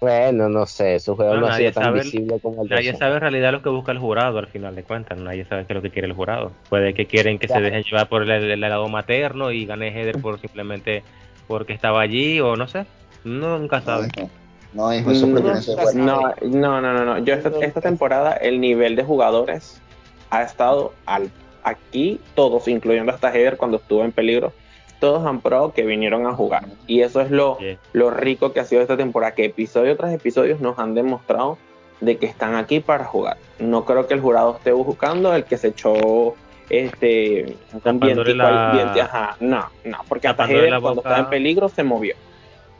[0.00, 2.68] Bueno, no sé, su juego No, no, ha nadie sido tan sabe- visible como el
[2.68, 5.18] de Nadie sabe en realidad lo que busca el jurado al final de cuentas.
[5.18, 6.52] Nadie sabe qué es lo que quiere el jurado.
[6.68, 10.20] Puede que quieren que se dejen llevar por el, el lado materno y gane Heather
[10.20, 11.02] por simplemente
[11.48, 12.84] porque estaba allí o no sé.
[13.24, 14.08] No, nunca sabe.
[14.74, 15.94] no, hijo, eso es juego.
[15.94, 17.18] No, no, no, no, no.
[17.24, 19.80] Yo esta, esta temporada el nivel de jugadores
[20.30, 21.32] ha estado alto.
[21.62, 24.52] Aquí todos, incluyendo hasta Heather cuando estuvo en peligro,
[25.04, 26.64] todos han probado que vinieron a jugar.
[26.86, 27.76] Y eso es lo, Sí.
[27.92, 31.58] lo rico que ha sido esta temporada, que episodio tras episodio nos han demostrado
[32.00, 33.36] de que están aquí para jugar.
[33.58, 36.34] No creo que el jurado esté buscando el que se echó
[36.70, 37.56] este
[37.94, 41.08] vientico la- vienti- ajá, no, no, porque hasta la cuando boca.
[41.10, 42.14] estaba en peligro se movió.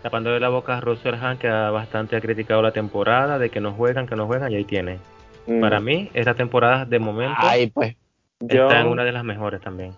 [0.02, 3.60] Tapando de la boca a Russell Han, que bastante ha criticado la temporada, de que
[3.60, 4.98] no juegan, que no juegan, y ahí tiene.
[5.46, 7.94] Mm, Para mí, esta temporada de momento Ay, pues,
[8.40, 9.92] yo, está en una de las mejores también.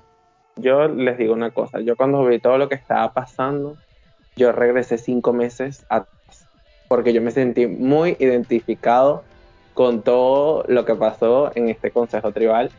[0.57, 3.77] Yo les digo una cosa, yo cuando vi todo lo que estaba pasando,
[4.37, 6.49] yo regresé cinco meses atrás,
[6.89, 9.23] porque yo me sentí muy identificado
[9.75, 12.71] con todo lo que pasó en este consejo tribal,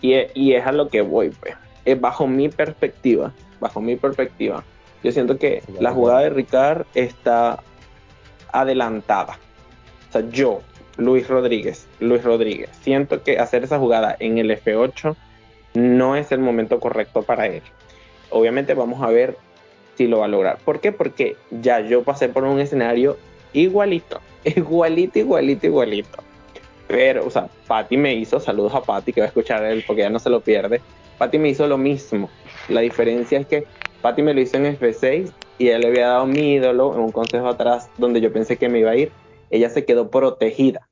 [0.00, 1.54] y, y es a lo que voy, pues.
[1.84, 4.62] Es bajo mi perspectiva, bajo mi perspectiva,
[5.02, 7.62] yo siento que la jugada de Ricard está
[8.52, 9.38] adelantada.
[10.08, 10.62] O sea, yo,
[10.96, 15.14] Luis Rodríguez, Luis Rodríguez, siento que hacer esa jugada en el F8
[15.76, 17.62] no es el momento correcto para él.
[18.30, 19.36] Obviamente vamos a ver
[19.96, 20.58] si lo va a lograr.
[20.64, 20.92] ¿Por qué?
[20.92, 23.16] Porque ya yo pasé por un escenario
[23.52, 26.18] igualito, igualito, igualito, igualito.
[26.88, 30.02] Pero, o sea, Patty me hizo, saludos a Patty que va a escuchar él porque
[30.02, 30.80] ya no se lo pierde.
[31.18, 32.30] Patty me hizo lo mismo.
[32.68, 33.64] La diferencia es que
[34.02, 37.12] Patty me lo hizo en F6 y él le había dado mi ídolo en un
[37.12, 39.10] consejo atrás donde yo pensé que me iba a ir.
[39.50, 40.88] Ella se quedó protegida.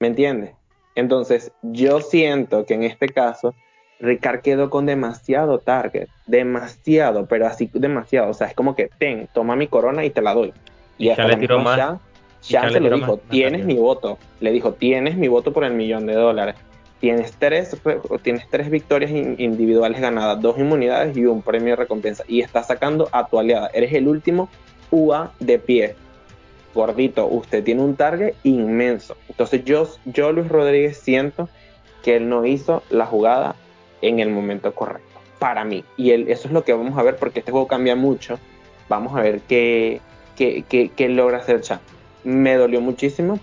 [0.00, 0.54] ¿Me entiendes?
[0.94, 3.54] Entonces, yo siento que en este caso,
[4.00, 6.08] Ricard quedó con demasiado target.
[6.26, 8.30] Demasiado, pero así demasiado.
[8.30, 10.52] O sea, es como que, ten, toma mi corona y te la doy.
[10.98, 11.76] Y Y hasta Sean le tiró más.
[11.76, 11.98] Sean-
[12.40, 14.18] Sean se le lo dijo, más tienes mi voto.
[14.40, 16.54] Le dijo, tienes mi voto por el millón de dólares.
[17.00, 17.76] Tienes tres,
[18.22, 22.24] tienes tres victorias in- individuales ganadas, dos inmunidades y un premio de recompensa.
[22.28, 23.68] Y estás sacando a tu aliada.
[23.74, 24.48] Eres el último
[24.90, 25.94] UA de pie.
[26.74, 29.16] Gordito, usted tiene un target inmenso.
[29.28, 31.48] Entonces yo, yo Luis Rodríguez, siento
[32.02, 33.56] que él no hizo la jugada
[34.02, 35.18] en el momento correcto.
[35.38, 35.84] Para mí.
[35.96, 38.38] Y él, eso es lo que vamos a ver porque este juego cambia mucho.
[38.88, 40.00] Vamos a ver qué,
[40.36, 41.80] qué, qué- qué logra hacer Chan.
[42.24, 43.38] Me dolió muchísimo.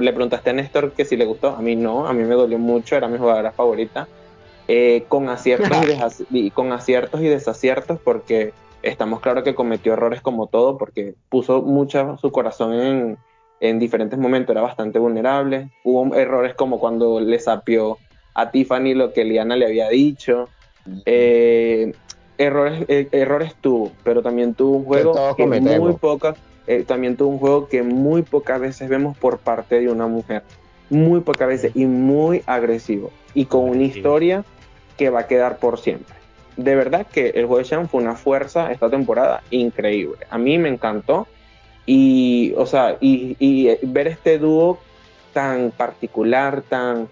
[0.00, 1.50] Le preguntaste a Néstor que si le gustó.
[1.56, 2.96] A mí no, a mí me dolió mucho.
[2.96, 4.06] Era mi jugadora favorita.
[4.70, 5.70] Eh, con, aciertos
[6.30, 8.52] y, y con aciertos y desaciertos porque
[8.82, 13.18] estamos claros que cometió errores como todo porque puso mucho su corazón en,
[13.60, 14.52] en diferentes momentos.
[14.52, 15.70] Era bastante vulnerable.
[15.84, 17.96] Hubo errores como cuando le sapió
[18.38, 20.48] a Tiffany lo que Liana le había dicho.
[21.04, 21.92] Eh,
[22.38, 25.98] errores, eh, errores tuvo, pero también tuvo un juego que muy cometemos.
[25.98, 26.36] poca,
[26.68, 30.44] eh, también tuvo un juego que muy pocas veces vemos por parte de una mujer,
[30.88, 34.44] muy pocas veces y muy agresivo y con una historia
[34.96, 36.14] que va a quedar por siempre.
[36.56, 40.26] De verdad que el juego de Shan fue una fuerza esta temporada increíble.
[40.30, 41.26] A mí me encantó
[41.86, 44.78] y, o sea, y, y ver este dúo
[45.32, 47.08] tan particular, tan,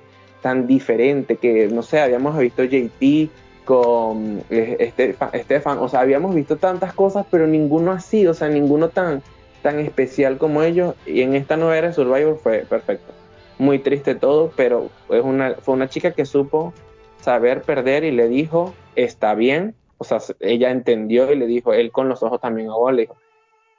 [0.46, 3.30] tan diferente, que no sé, habíamos visto JT
[3.64, 8.48] con eh, Estefan, Estefan, o sea, habíamos visto tantas cosas, pero ninguno así, o sea,
[8.48, 9.24] ninguno tan,
[9.62, 13.12] tan especial como ellos, y en esta nueva era de Survivor fue perfecto.
[13.58, 16.72] Muy triste todo, pero es una, fue una chica que supo
[17.20, 21.90] saber perder y le dijo, está bien, o sea, ella entendió y le dijo, él
[21.90, 23.16] con los ojos también a vos, le dijo,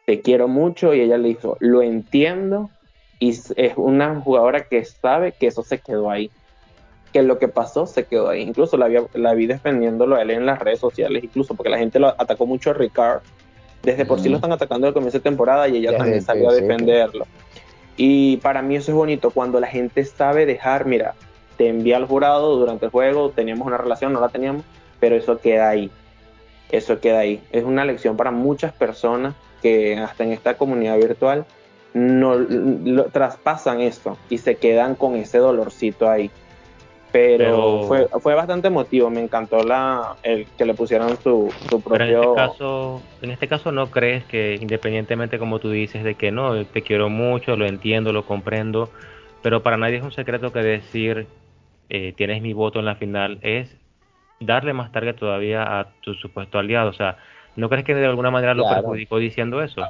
[0.05, 2.69] te quiero mucho, y ella le dijo, lo entiendo,
[3.19, 6.29] y es una jugadora que sabe que eso se quedó ahí
[7.17, 8.41] que lo que pasó se quedó ahí.
[8.41, 11.79] Incluso la vi, la vi defendiéndolo a él en las redes sociales, incluso porque la
[11.79, 13.21] gente lo atacó mucho a Ricard.
[13.81, 16.53] Desde por sí lo están atacando al comienzo de temporada y ella también salió a
[16.53, 17.25] defenderlo.
[17.95, 21.15] Y para mí eso es bonito, cuando la gente sabe dejar, mira,
[21.57, 24.63] te envía al jurado durante el juego, teníamos una relación, no la teníamos,
[24.99, 25.89] pero eso queda ahí.
[26.71, 27.41] Eso queda ahí.
[27.51, 31.45] Es una lección para muchas personas que hasta en esta comunidad virtual
[31.95, 36.29] no lo, traspasan eso y se quedan con ese dolorcito ahí.
[37.11, 41.81] Pero, Pero- fue, fue bastante emotivo, me encantó la el que le pusieran su, su
[41.81, 46.03] Pero en propio este caso, en este caso no crees que independientemente como tú dices
[46.03, 48.91] de que no, te quiero mucho, lo entiendo, lo comprendo,
[49.41, 51.27] pero para nadie es un secreto que decir
[51.89, 53.77] eh, tienes mi voto en la final es
[54.39, 57.17] darle más target todavía a tu supuesto aliado, o sea,
[57.55, 58.81] ¿no crees que de alguna manera lo Claro.
[58.81, 59.81] perjudicó diciendo eso?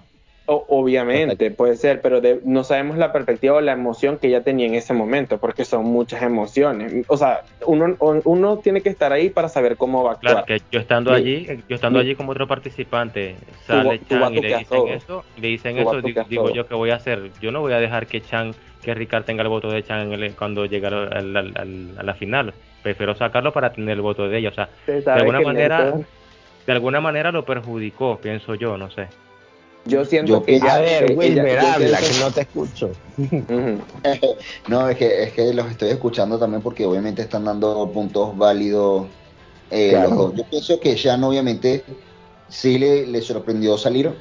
[0.47, 4.75] Obviamente, puede ser, pero no sabemos la perspectiva o la emoción que ella tenía en
[4.75, 7.05] ese momento, porque son muchas emociones.
[7.07, 10.45] O sea, uno, uno tiene que estar ahí para saber cómo va a actuar.
[10.45, 13.35] Claro, que yo estando allí, yo estando allí como otro participante,
[13.65, 17.29] sale Chan y le dicen eso, le dicen eso, digo, yo que voy a hacer,
[17.41, 20.65] yo no voy a dejar que Chan, que Ricard tenga el voto de Chan cuando
[20.65, 22.53] llegue a la final.
[22.83, 24.49] Prefiero sacarlo para tener el voto de ella.
[24.49, 25.93] O sea, de alguna manera,
[26.65, 29.09] de alguna manera lo perjudicó, pienso yo, no sé.
[29.87, 30.75] Yo siento que ya.
[30.75, 32.91] A ver, Wilmer, habla, que no te escucho.
[34.67, 39.07] no, es que, es que los estoy escuchando también porque obviamente están dando puntos válidos
[39.71, 40.33] eh, los dos.
[40.35, 41.83] Yo pienso que Jean, obviamente,
[42.47, 44.13] sí le, le sorprendió salir.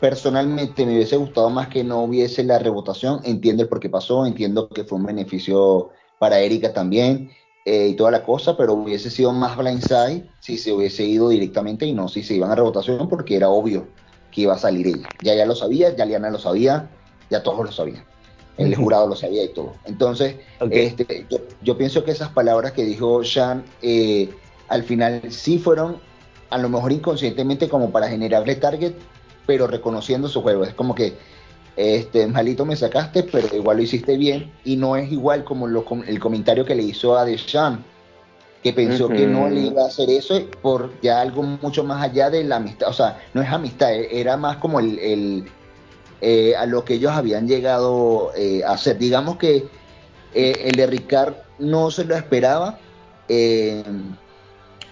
[0.00, 3.20] Personalmente me hubiese gustado más que no hubiese la rebotación.
[3.24, 7.30] Entiendo el por qué pasó, entiendo que fue un beneficio para Erika también.
[7.66, 11.84] Eh, y toda la cosa, pero hubiese sido más blindside si se hubiese ido directamente
[11.84, 13.86] y no si se iban a rebotación porque era obvio
[14.30, 15.08] que iba a salir ella.
[15.20, 16.88] Ya ya lo sabía, ya Liana lo sabía,
[17.30, 18.04] ya todos lo sabían.
[18.56, 19.74] El jurado lo sabía y todo.
[19.86, 20.36] Entonces,
[20.70, 21.26] este,
[21.62, 24.28] yo, pienso que esas palabras que dijo Sean eh,
[24.68, 25.98] al final sí fueron
[26.50, 28.92] a lo mejor inconscientemente como para generarle target,
[29.46, 30.64] pero reconociendo su juego.
[30.64, 31.14] Es como que,
[31.76, 36.20] este, malito me sacaste, pero igual lo hiciste bien y no es igual como el
[36.20, 37.82] comentario que le hizo a Deshaun
[38.62, 42.28] que pensó que no le iba a hacer eso por ya algo mucho más allá
[42.28, 45.48] de la amistad, o sea, no es amistad, e-, era más como el,
[46.20, 48.98] eh, a lo que ellos habían llegado eh, a hacer.
[48.98, 49.66] Digamos que
[50.34, 52.78] eh, el de Ricard no se lo esperaba,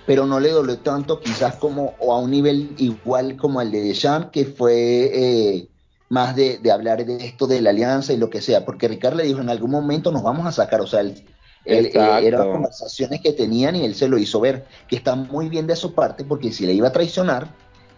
[0.06, 3.82] pero no le dolió tanto quizás como o a un nivel igual como el de
[3.82, 5.68] Deschamps, que fue
[6.08, 9.16] más de, de, hablar de esto de la alianza y lo que sea, porque Ricard
[9.16, 11.22] le dijo en algún momento nos vamos a sacar, o sea, el,
[11.68, 15.66] él, eran conversaciones que tenían y él se lo hizo ver, que está muy bien
[15.66, 17.54] de su parte, porque si le iba a traicionar,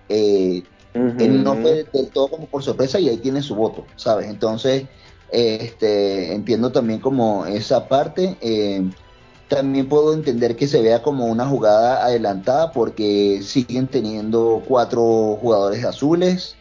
[0.09, 0.63] eh,
[0.95, 4.29] él no fue del todo como por sorpresa y ahí tiene su voto, ¿sabes?
[4.29, 4.85] Entonces,
[5.31, 8.37] este, entiendo también como esa parte.
[8.41, 8.83] Eh,
[9.49, 15.85] también puedo entender que se vea como una jugada adelantada porque siguen teniendo cuatro jugadores
[15.85, 16.57] azules.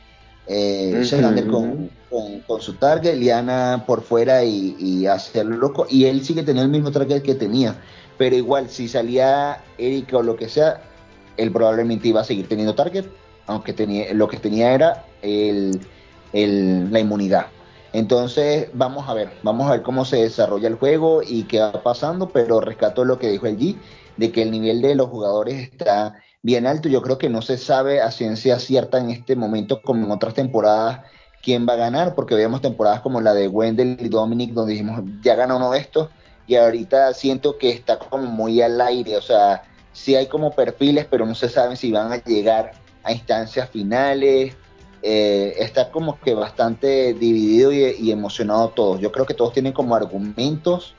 [0.47, 1.03] Eh,
[1.49, 5.85] con, con, su target, Liana por fuera y, hacerlo loco.
[5.89, 7.75] Y él sigue teniendo el mismo target que tenía.
[8.17, 10.81] Pero igual, si salía Erika o lo que sea,
[11.37, 13.05] él probablemente iba a seguir teniendo target,
[13.47, 15.79] aunque tenía, lo que tenía era el,
[16.33, 17.47] la inmunidad.
[17.93, 21.81] Entonces, vamos a ver, vamos a ver cómo se desarrolla el juego y qué va
[21.81, 23.77] pasando, pero rescato lo que dijo el G,
[24.17, 26.89] de que el nivel de los jugadores está bien alto.
[26.89, 30.33] Yo creo que no se sabe a ciencia cierta en este momento como en otras
[30.33, 31.01] temporadas
[31.41, 35.01] quién va a ganar, porque veíamos temporadas como la de Wendell y Dominic, donde dijimos,
[35.21, 36.09] ya gana uno de estos,
[36.47, 39.63] y ahorita siento que está como muy al aire, o sea,
[39.93, 42.71] sí hay como perfiles, pero no se sabe si van a llegar
[43.03, 44.55] a instancias finales,
[45.01, 48.99] eh, está como que bastante dividido y, emocionado todos.
[48.99, 50.93] Yo creo que todos tienen como argumentos,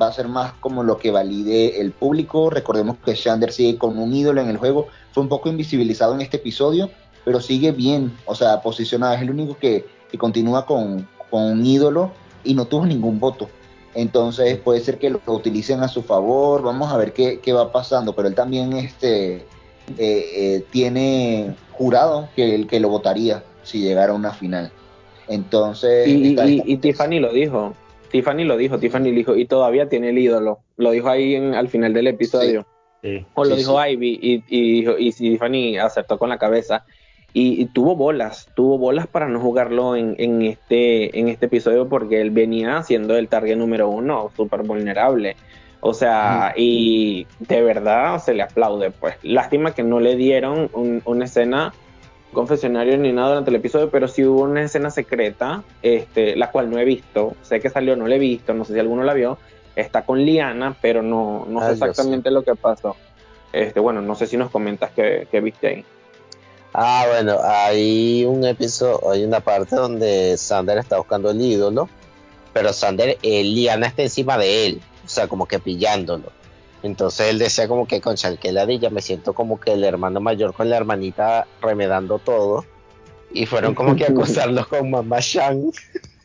[0.00, 2.48] va a ser más como lo que valide el público.
[2.50, 6.22] Recordemos que Shander sigue con un ídolo en el juego, fue un poco invisibilizado en
[6.22, 6.90] este episodio,
[7.24, 9.14] pero sigue bien, o sea, posicionado.
[9.14, 9.84] Es el único que,
[10.18, 12.12] continúa con, un ídolo
[12.44, 13.48] y no tuvo ningún voto.
[13.94, 18.14] Entonces puede ser que lo, utilicen a su favor, vamos a ver qué, va pasando,
[18.14, 19.44] pero él también este, eh,
[19.98, 24.70] eh, tiene jurado que, el, que lo votaría si llegara a una final.
[25.28, 26.06] Entonces...
[26.08, 27.74] Y, Tiffany lo dijo,
[28.10, 31.54] Tiffany lo dijo, Tiffany lo dijo, y todavía tiene el ídolo, lo dijo ahí en,
[31.54, 32.66] al final del episodio.
[33.34, 36.84] O lo dijo Ivy y, y, y Tiffany aceptó con la cabeza
[37.34, 42.20] y, tuvo bolas, tuvo bolas para no jugarlo en, en, este, en este episodio porque
[42.20, 45.36] él venía siendo el target número uno, súper vulnerable.
[45.80, 49.16] O sea, y de verdad se le aplaude, pues.
[49.22, 50.70] Lástima que no le dieron
[51.04, 51.72] una escena
[52.32, 56.70] confesionario ni nada durante el episodio, pero sí hubo una escena secreta, este, la cual
[56.70, 57.34] no he visto.
[57.42, 59.38] Sé que salió, no la he visto, no sé si alguno la vio.
[59.74, 62.94] Está con Liana, pero no, no sé exactamente lo que pasó.
[63.52, 65.84] Este, bueno, no sé si nos comentas que, que viste ahí.
[66.74, 71.88] Ah, bueno, hay un episodio, hay una parte donde Sander está buscando el ídolo,
[72.52, 76.32] pero Sander, eh, Liana está encima de él, o sea, como que pillándolo.
[76.82, 80.68] Entonces él decía como que con Chanqueladilla me siento como que el hermano mayor con
[80.68, 82.64] la hermanita remedando todo.
[83.32, 85.70] Y fueron como que a acosarlo con mamá Shang.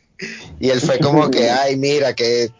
[0.60, 2.50] y él fue como que, ay, mira, que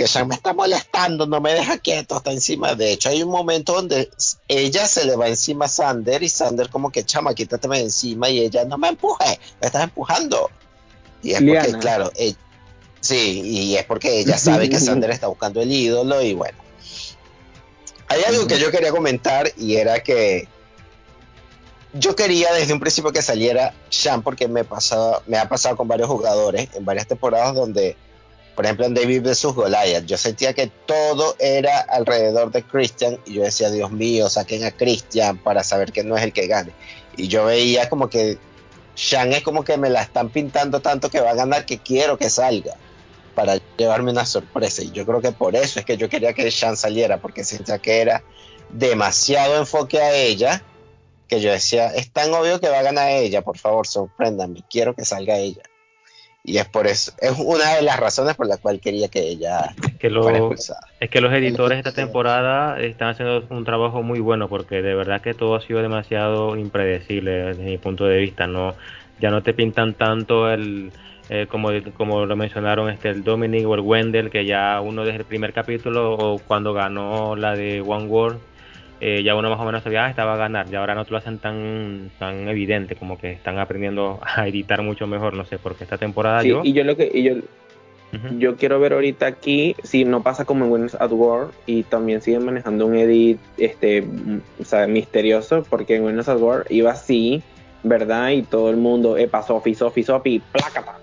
[0.00, 2.74] que Sam me está molestando, no me deja quieto, está encima.
[2.74, 4.08] De hecho, hay un momento donde
[4.48, 8.30] ella se le va encima a Sander y Sander como que, chama, quítate de encima
[8.30, 10.50] y ella, no me empuje, me estás empujando.
[11.22, 12.32] Y es porque, claro, eh,
[13.02, 16.56] sí, y es porque ella sabe que Sander está buscando el ídolo y bueno.
[18.08, 20.48] Hay algo que yo quería comentar y era que
[21.92, 25.88] yo quería desde un principio que saliera Sean porque me, pasaba, me ha pasado con
[25.88, 27.98] varios jugadores en varias temporadas donde,
[28.60, 33.32] por ejemplo en David vs Goliath, yo sentía que todo era alrededor de Christian y
[33.32, 36.70] yo decía, Dios mío, saquen a Christian para saber que no es el que gane.
[37.16, 38.36] Y yo veía como que
[38.94, 42.18] Sean es como que me la están pintando tanto que va a ganar que quiero
[42.18, 42.74] que salga
[43.34, 44.82] para llevarme una sorpresa.
[44.82, 47.78] Y yo creo que por eso es que yo quería que Sean saliera, porque sentía
[47.78, 48.22] que era
[48.68, 50.62] demasiado enfoque a ella
[51.28, 54.94] que yo decía, es tan obvio que va a ganar ella, por favor, sorpréndame, quiero
[54.94, 55.62] que salga ella.
[56.42, 59.74] Y es por eso, es una de las razones por la cual quería que ella
[59.82, 60.08] es que
[60.98, 64.94] Es que los editores de esta temporada están haciendo un trabajo muy bueno porque de
[64.94, 68.46] verdad que todo ha sido demasiado impredecible desde mi punto de vista.
[68.46, 68.74] No,
[69.20, 70.92] ya no te pintan tanto el
[71.28, 75.18] eh, como, como lo mencionaron este el Dominic o el Wendell que ya uno desde
[75.18, 78.40] el primer capítulo o cuando ganó la de One World
[79.00, 81.10] eh, ya uno más o menos sabía, ah, estaba a ganar, y ahora no te
[81.10, 85.58] lo hacen tan, tan evidente, como que están aprendiendo a editar mucho mejor, no sé,
[85.58, 87.36] porque esta temporada sí, y yo lo que, y yo,
[88.38, 92.20] yo quiero ver ahorita aquí, si no pasa como en Winners at War, y también
[92.20, 94.04] siguen manejando un edit, este,
[94.60, 97.42] o sea, misterioso, porque en Winners at War iba así,
[97.82, 98.30] ¿verdad?
[98.30, 100.98] Y todo el mundo, pasó Sophie, Sophie, Sophie, plácata.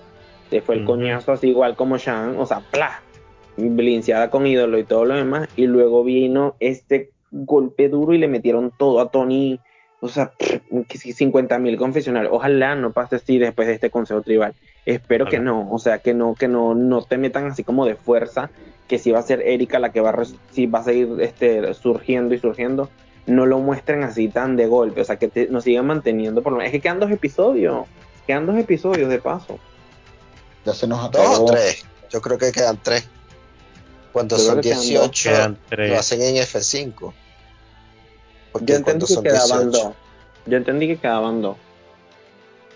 [0.50, 3.02] Se fue el coñazo así igual como Shan, o sea, plá,
[3.58, 8.28] blinciada con ídolo y todo lo demás, y luego vino este golpe duro y le
[8.28, 9.60] metieron todo a Tony.
[10.00, 10.32] O sea,
[10.88, 12.32] que 50 mil confesionales.
[12.34, 14.54] Ojalá no pase así después de este consejo tribal.
[14.86, 15.70] Espero que no.
[15.72, 18.50] O sea, que no, que no, no te metan así como de fuerza.
[18.88, 21.74] Que si va a ser Erika la que va a, si va a seguir este,
[21.74, 22.90] surgiendo y surgiendo.
[23.26, 25.02] No lo muestren así tan de golpe.
[25.02, 26.68] O sea, que nos sigan manteniendo por lo menos.
[26.68, 27.86] Es que quedan dos episodios.
[28.26, 29.60] Quedan dos episodios de paso.
[30.66, 31.40] Ya se nos acabó.
[31.40, 31.86] Dos tres.
[32.10, 33.10] Yo creo que quedan tres.
[34.18, 35.30] Cuando son 18,
[35.70, 37.14] lo hacen en F5.
[38.62, 39.94] Yo entendí que quedaban dos.
[40.48, 41.56] Yo entendí que quedaban dos.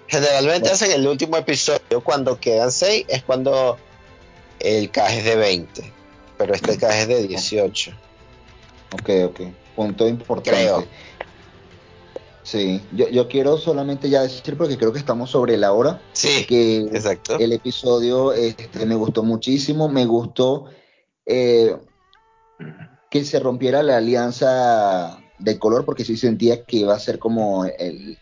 [0.06, 2.04] Generalmente hacen el último episodio.
[2.04, 3.76] Cuando quedan 6 es cuando
[4.60, 5.94] el caje es de 20.
[6.38, 7.92] Pero este caje es de 18.
[8.94, 9.42] Ok, ok.
[9.76, 10.60] Punto importante.
[10.60, 10.86] Creo.
[12.44, 16.46] Sí, yo, yo, quiero solamente ya decir, porque creo que estamos sobre la hora, sí,
[16.46, 17.40] que exacto.
[17.40, 20.68] el episodio este, me gustó muchísimo, me gustó
[21.26, 21.76] eh,
[23.10, 27.66] que se rompiera la alianza de color porque sí sentía que iba a ser como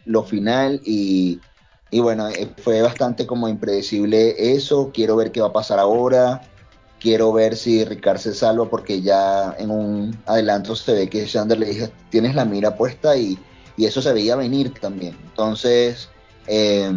[0.05, 1.39] lo final y,
[1.91, 6.41] bueno, eh, fue bastante como impredecible eso, quiero ver qué va a pasar ahora,
[6.99, 11.59] quiero ver si Ricard se salva porque ya en un adelanto se ve que Sander
[11.59, 13.37] le dijo, tienes la mira puesta y,
[13.77, 15.15] eso se veía venir también.
[15.23, 16.09] Entonces,
[16.47, 16.91] eh,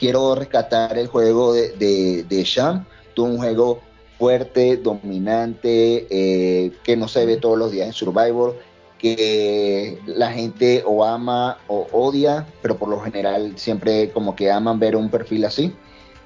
[0.00, 2.84] quiero rescatar el juego de, de, de Sean,
[3.14, 3.80] tuvo un juego
[4.20, 8.54] fuerte, dominante, eh, que no se ve todos los días en Survivor,
[8.98, 14.78] que la gente o ama o odia, pero por lo general siempre como que aman
[14.78, 15.74] ver un perfil así.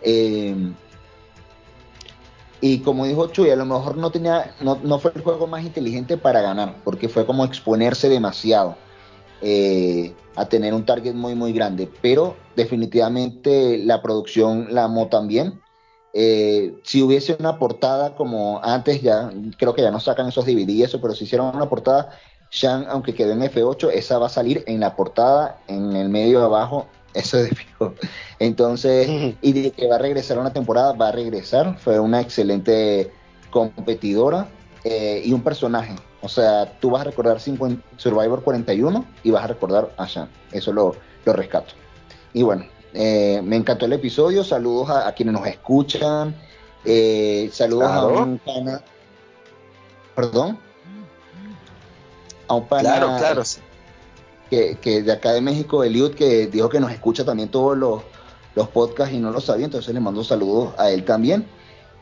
[0.02, 0.56] Eh,
[2.60, 6.16] y como dijo Chuy, a lo mejor no tenía, no, fue el juego más inteligente
[6.16, 8.76] para ganar, porque fue como exponerse demasiado
[9.40, 11.88] eh, a tener un target muy muy grande.
[12.02, 15.60] Pero definitivamente la producción la amó también.
[16.16, 20.68] Eh, si hubiese una portada como antes, ya creo que ya no sacan esos DVD
[20.70, 22.10] y eso, pero si hicieron una portada,
[22.52, 26.40] Shan, aunque quedó en F8, esa va a salir en la portada, en el medio
[26.44, 27.94] abajo, eso es fijo.
[28.38, 31.78] Entonces, y de que va a regresar una temporada, va a regresar.
[31.78, 33.10] Fue una excelente
[33.50, 34.48] competidora
[34.84, 35.94] eh, y un personaje.
[36.20, 40.28] O sea, tú vas a recordar Survivor 41 y vas a recordar a Shan.
[40.52, 40.94] Eso lo,
[41.24, 41.74] lo rescato.
[42.32, 44.44] Y bueno, eh, me encantó el episodio.
[44.44, 46.34] Saludos a, quienes nos escuchan.
[46.84, 48.80] Eh, saludos a un pana.
[50.14, 50.58] Perdón.
[52.46, 52.82] A un pana.
[52.82, 53.42] Claro, claro.
[54.48, 58.02] Que, que de acá de México, Eliud, que dijo que nos escucha también todos los,
[58.54, 59.64] los podcasts y no lo sabía.
[59.64, 61.46] Entonces le mando saludos a él también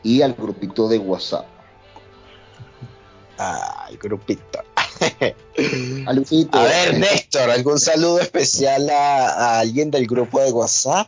[0.03, 1.47] y al grupito de WhatsApp.
[3.37, 4.59] Ay, grupito.
[6.51, 11.07] a ver, Néstor, ¿algún saludo especial a, alguien del grupo de WhatsApp?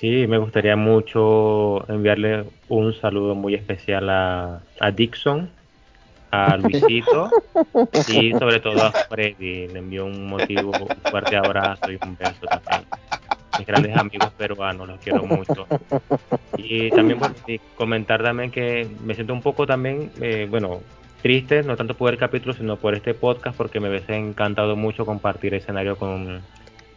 [0.00, 4.60] Sí, me gustaría mucho enviarle un saludo muy especial a,
[4.94, 5.50] Dixon,
[6.30, 7.30] a Luisito
[8.08, 9.68] y sobre todo a Freddy.
[9.68, 12.88] Le envío un motivo, un fuerte abrazo y un beso también.
[13.58, 15.66] Mis grandes amigos peruanos, los quiero mucho.
[16.56, 17.20] Y también
[17.76, 20.80] comentar también que me siento un poco también, eh, bueno,
[21.22, 25.06] triste, no tanto por el capítulo, sino por este podcast, porque me hubiese encantado mucho
[25.06, 26.42] compartir escenario con,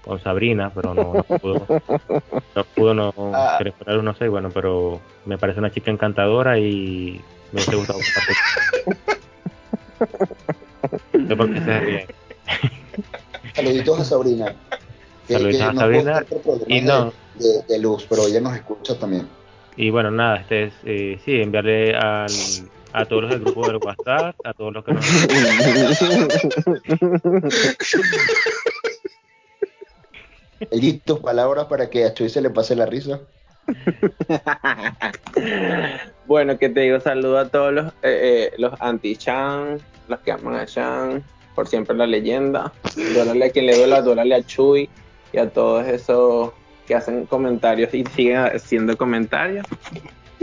[0.03, 1.65] con Sabrina, pero no, pudo,
[2.55, 3.59] no pudo, no, ah.
[4.01, 7.21] no sé, bueno, pero me parece una chica encantadora y
[7.51, 8.35] me hubiese gustado compartir.
[11.13, 12.07] no porque se ríe.
[13.53, 14.55] Saluditos a Sabrina.
[15.27, 16.25] Saluditos a Sabrina.
[16.67, 17.13] Y no.
[17.35, 19.27] De, de, luz, pero ella nos escucha también.
[19.77, 22.31] Y bueno, nada, este es, eh, sí, enviarle al,
[22.95, 25.05] a todos los del grupo del WhatsApp, a todos los que nos...
[31.05, 33.19] tus palabras para que a Chuy se le pase la risa.
[36.25, 40.55] bueno, que te digo, saludo a todos los, eh, eh, los anti-Chan, los que aman
[40.55, 41.21] a Chan,
[41.53, 42.71] por siempre la leyenda.
[42.95, 44.87] Duélale a quien le duela, duélale a Chuy
[45.33, 46.53] y a todos esos
[46.87, 49.65] que hacen comentarios y siguen haciendo comentarios.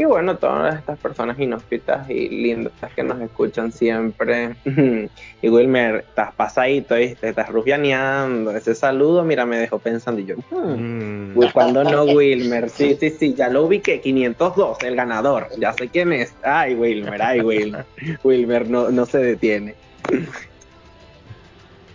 [0.03, 4.57] Y bueno, todas estas personas inhóspitas y lindas que nos escuchan siempre.
[5.43, 7.29] y Wilmer, estás pasadito, ¿viste?
[7.29, 8.51] Estás rufianeando.
[8.51, 10.21] Ese saludo, mira, me dejó pensando.
[10.21, 11.53] Y yo, hmm, mm.
[11.53, 12.69] ¿cuándo no, Wilmer?
[12.69, 14.01] Sí, sí, sí, ya lo ubiqué.
[14.01, 15.51] 502, el ganador.
[15.57, 16.35] Ya sé quién es.
[16.43, 17.85] Ay, Wilmer, ay, Wilmer.
[18.25, 19.77] Wilmer no, no se detiene.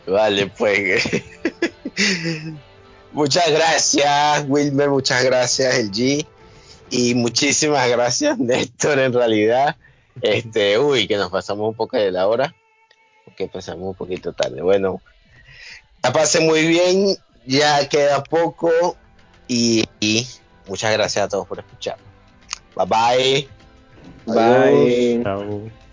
[0.07, 1.09] Vale, pues.
[3.11, 4.91] muchas gracias, Wilmer.
[4.91, 6.25] Muchas gracias, el G.
[6.89, 9.75] Y muchísimas gracias, Néstor, en realidad.
[10.21, 12.55] Este, uy, que nos pasamos un poco de la hora,
[13.25, 14.61] porque pasamos un poquito tarde.
[14.61, 15.01] Bueno,
[16.03, 17.15] la pasé muy bien,
[17.45, 18.97] ya queda poco
[19.47, 19.87] y,
[20.67, 21.97] muchas gracias a todos por escuchar.
[22.75, 23.49] Bye bye.
[24.25, 25.23] Bye.
[25.23, 25.86] Chao.